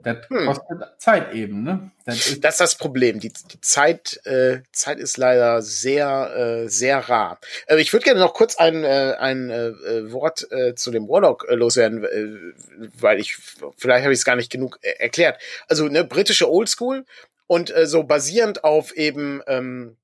[0.02, 0.46] das hm.
[0.46, 1.90] kostet Zeit eben, ne?
[2.04, 3.20] Das ist, das, ist das Problem.
[3.20, 7.40] Die, die Zeit, äh, Zeit ist leider sehr, äh, sehr rar.
[7.66, 11.08] Äh, ich würde gerne noch kurz ein, äh, ein äh, äh, Wort äh, zu dem
[11.08, 13.36] Warlock äh, loswerden, äh, weil ich,
[13.76, 15.40] vielleicht habe ich es gar nicht genug äh, erklärt.
[15.68, 17.04] Also eine britische Oldschool
[17.46, 19.96] und äh, so basierend auf eben ähm,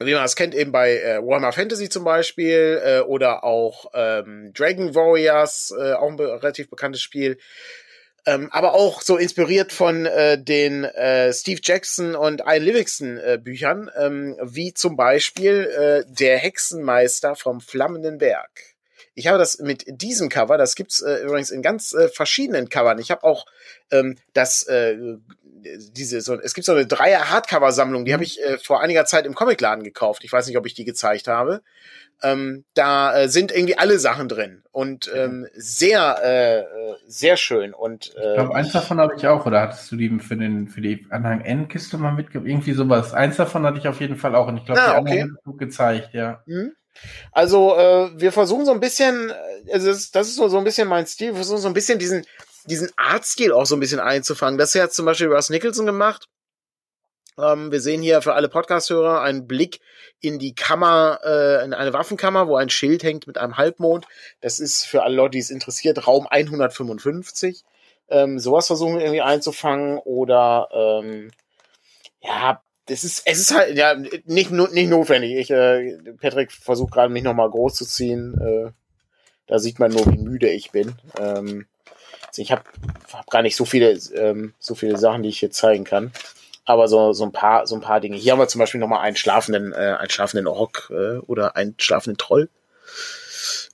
[0.00, 4.52] wie man das kennt, eben bei äh, Warhammer Fantasy zum Beispiel äh, oder auch ähm,
[4.54, 7.38] Dragon Warriors, äh, auch ein relativ bekanntes Spiel.
[8.28, 13.38] Ähm, aber auch so inspiriert von äh, den äh, Steve Jackson und Ian Livingston äh,
[13.42, 18.77] Büchern, ähm, wie zum Beispiel äh, Der Hexenmeister vom Flammenden Berg.
[19.18, 23.00] Ich habe das mit diesem Cover, das gibt's äh, übrigens in ganz äh, verschiedenen Covern.
[23.00, 23.46] Ich habe auch
[23.90, 24.96] ähm, das äh,
[25.92, 29.06] diese so es gibt so eine Dreier Hardcover Sammlung, die habe ich äh, vor einiger
[29.06, 30.22] Zeit im Comicladen gekauft.
[30.22, 31.62] Ich weiß nicht, ob ich die gezeigt habe.
[32.22, 36.64] Ähm, da äh, sind irgendwie alle Sachen drin und ähm, sehr, äh,
[37.06, 37.74] sehr schön.
[37.74, 40.68] Und äh, ich glaube, eins davon habe ich auch, oder hattest du die für den
[40.68, 42.48] für die Anhang N-Kiste mal mitgegeben?
[42.48, 43.14] Irgendwie sowas.
[43.14, 45.22] Eins davon hatte ich auf jeden Fall auch und ich glaube, ah, die okay.
[45.22, 46.42] anderen gezeigt, ja.
[46.46, 46.72] Mhm.
[47.32, 49.32] Also äh, wir versuchen so ein bisschen,
[49.72, 51.98] also das, das ist so, so ein bisschen mein Stil, wir versuchen so ein bisschen
[51.98, 52.24] diesen,
[52.64, 54.58] diesen Artstil auch so ein bisschen einzufangen.
[54.58, 56.28] Das hat zum Beispiel Russ Nicholson gemacht.
[57.38, 59.80] Ähm, wir sehen hier für alle Podcast-Hörer einen Blick
[60.20, 64.06] in die Kammer, äh, in eine Waffenkammer, wo ein Schild hängt mit einem Halbmond.
[64.40, 67.64] Das ist für alle Leute, die es interessiert, Raum 155.
[68.08, 71.30] Ähm, sowas versuchen wir irgendwie einzufangen oder ähm,
[72.20, 74.50] ja, das ist, es ist halt ja nicht, nicht
[74.90, 75.36] notwendig.
[75.36, 78.34] Ich, äh, Patrick versucht gerade mich nochmal groß zu ziehen.
[78.40, 78.70] Äh,
[79.46, 80.94] da sieht man nur, wie müde ich bin.
[81.18, 81.66] Ähm,
[82.26, 82.62] also ich habe
[83.12, 86.12] hab gar nicht so viele, ähm, so viele Sachen, die ich hier zeigen kann
[86.68, 88.18] aber so, so ein paar, so ein paar Dinge.
[88.18, 91.74] Hier haben wir zum Beispiel nochmal einen schlafenden, äh, einen schlafenden Ork äh, oder einen
[91.78, 92.50] schlafenden Troll.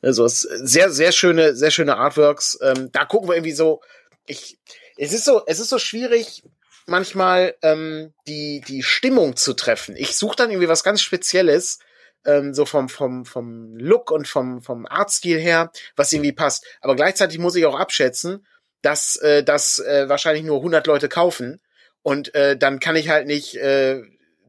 [0.00, 2.56] Also sehr, sehr schöne, sehr schöne Artworks.
[2.62, 3.80] Ähm, da gucken wir irgendwie so.
[4.26, 4.58] Ich,
[4.96, 6.44] es ist so, es ist so schwierig,
[6.86, 9.96] manchmal ähm, die die Stimmung zu treffen.
[9.96, 11.78] Ich suche dann irgendwie was ganz Spezielles,
[12.24, 16.66] ähm, so vom vom vom Look und vom vom Artstil her, was irgendwie passt.
[16.80, 18.46] Aber gleichzeitig muss ich auch abschätzen,
[18.82, 21.60] dass äh, das äh, wahrscheinlich nur 100 Leute kaufen
[22.02, 24.02] und äh, dann kann ich halt nicht äh,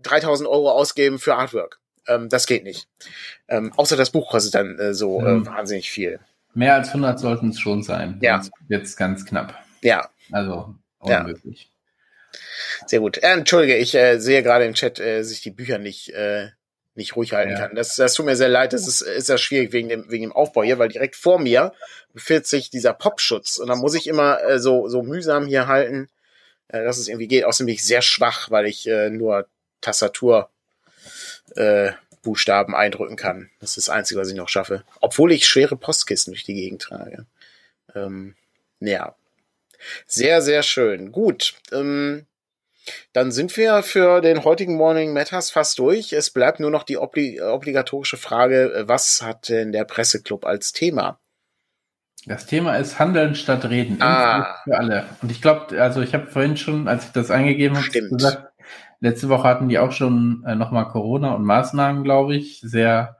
[0.03, 1.79] 3000 Euro ausgeben für Artwork.
[2.07, 2.87] Ähm, das geht nicht.
[3.47, 5.45] Ähm, außer das Buch kostet dann äh, so äh, hm.
[5.45, 6.19] wahnsinnig viel.
[6.53, 8.19] Mehr als 100 sollten es schon sein.
[8.21, 8.41] Ja.
[8.69, 9.57] Jetzt ganz knapp.
[9.81, 10.09] Ja.
[10.31, 11.63] Also unmöglich.
[11.63, 11.74] Ja.
[12.87, 13.17] Sehr gut.
[13.17, 16.49] Äh, Entschuldige, ich äh, sehe gerade im Chat, äh, sich die Bücher nicht äh,
[16.97, 17.59] nicht ruhig halten ja.
[17.59, 17.75] kann.
[17.75, 18.71] Das, das tut mir sehr leid.
[18.71, 21.73] Das ist, ist ja schwierig wegen dem, wegen dem Aufbau hier, weil direkt vor mir
[22.13, 23.57] befindet sich dieser Popschutz.
[23.57, 26.07] Und dann muss ich immer äh, so, so mühsam hier halten
[26.67, 27.45] äh, dass es irgendwie geht.
[27.45, 29.47] Außerdem bin ich sehr schwach, weil ich äh, nur
[29.81, 30.49] Tastatur
[31.55, 31.91] äh,
[32.23, 33.49] Buchstaben eindrücken kann.
[33.59, 34.83] Das ist das Einzige, was ich noch schaffe.
[34.99, 37.25] Obwohl ich schwere Postkisten durch die Gegend trage.
[37.93, 38.35] Ähm,
[38.79, 39.15] ja.
[40.07, 41.11] Sehr, sehr schön.
[41.11, 41.55] Gut.
[41.71, 42.25] Ähm,
[43.13, 46.13] dann sind wir für den heutigen Morning Matters fast durch.
[46.13, 50.71] Es bleibt nur noch die obli obligatorische Frage, äh, was hat denn der Presseclub als
[50.71, 51.19] Thema?
[52.27, 54.01] Das Thema ist Handeln statt Reden.
[54.01, 54.57] Ah.
[54.63, 55.05] Für alle.
[55.21, 58.51] Und ich glaube, also ich habe vorhin schon, als ich das eingegeben habe, gesagt,
[58.99, 62.61] letzte Woche hatten die auch schon äh, nochmal Corona und Maßnahmen, glaube ich.
[62.61, 63.17] Sehr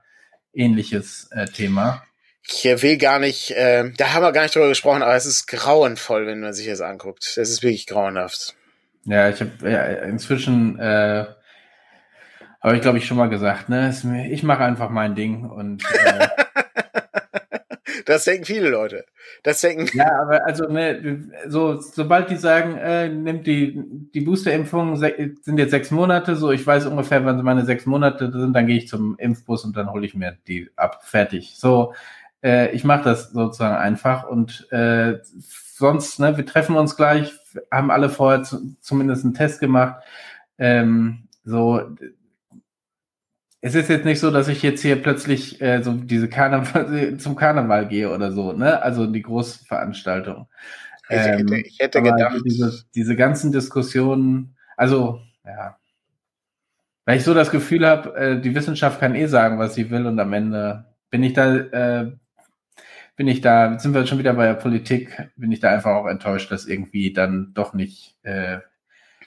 [0.52, 2.02] ähnliches äh, Thema.
[2.48, 5.46] Ich will gar nicht, äh, da haben wir gar nicht drüber gesprochen, aber es ist
[5.46, 7.24] grauenvoll, wenn man sich das anguckt.
[7.24, 8.54] Es ist wirklich grauenhaft.
[9.04, 11.26] Ja, ich habe ja, inzwischen, äh,
[12.60, 13.92] habe ich glaube ich schon mal gesagt, ne,
[14.30, 16.28] ich mache einfach mein Ding und äh,
[18.06, 19.04] Das denken viele Leute.
[19.42, 19.88] Das denken.
[19.96, 23.82] Ja, aber also ne, so sobald die sagen, äh, nimmt die
[24.14, 28.52] die Boosterimpfung sind jetzt sechs Monate, so ich weiß ungefähr, wann meine sechs Monate sind,
[28.52, 31.54] dann gehe ich zum Impfbus und dann hole ich mir die ab, fertig.
[31.56, 31.94] So,
[32.46, 35.18] äh, ich mache das sozusagen einfach und äh,
[35.74, 37.32] sonst, ne, wir treffen uns gleich,
[37.72, 40.02] haben alle vorher zu, zumindest einen Test gemacht.
[40.56, 41.82] Ähm, so,
[43.60, 47.34] es ist jetzt nicht so, dass ich jetzt hier plötzlich äh, so diese Karneval zum
[47.34, 48.80] Karneval gehe oder so, ne?
[48.80, 50.46] Also die Großveranstaltung.
[51.08, 55.76] Ich, hätte, Ähm, ich hätte gedacht, Diese, diese ganzen Diskussionen, also, ja.
[57.06, 60.06] Weil ich so das Gefühl habe, äh, die Wissenschaft kann eh sagen, was sie will
[60.06, 62.12] und am Ende bin ich da, äh,
[63.16, 66.06] bin ich da, sind wir schon wieder bei der Politik, bin ich da einfach auch
[66.06, 68.58] enttäuscht, dass irgendwie dann doch nicht äh,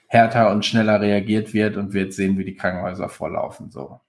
[0.08, 3.72] härter und schneller reagiert wird und wir jetzt sehen, wie die Krankenhäuser vorlaufen.
[3.72, 4.00] So.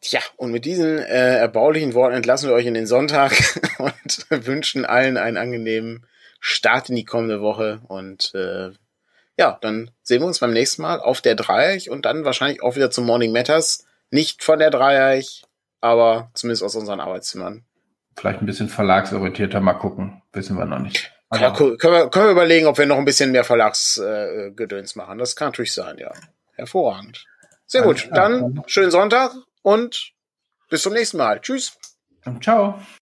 [0.00, 3.32] Tja, und mit diesen äh, erbaulichen Worten entlassen wir euch in den Sonntag
[3.78, 6.04] und wünschen allen einen angenehmen
[6.40, 7.80] Start in die kommende Woche.
[7.86, 8.70] Und äh,
[9.38, 12.74] ja, dann sehen wir uns beim nächsten Mal auf der Dreieich und dann wahrscheinlich auch
[12.74, 13.86] wieder zum Morning Matters.
[14.10, 15.44] Nicht von der Dreieich,
[15.80, 17.64] aber zumindest aus unseren Arbeitszimmern.
[18.16, 20.22] Vielleicht ein bisschen verlagsorientierter, mal gucken.
[20.32, 21.12] Wissen wir noch nicht.
[21.32, 24.98] Ja, Aber können, wir, können wir überlegen, ob wir noch ein bisschen mehr Verlagsgedöns äh,
[24.98, 25.18] machen.
[25.18, 26.12] Das kann natürlich sein, ja.
[26.54, 27.24] Hervorragend.
[27.66, 28.08] Sehr gut.
[28.12, 29.32] Dann schönen Sonntag
[29.62, 30.12] und
[30.68, 31.40] bis zum nächsten Mal.
[31.40, 31.78] Tschüss.
[32.40, 32.82] ciao.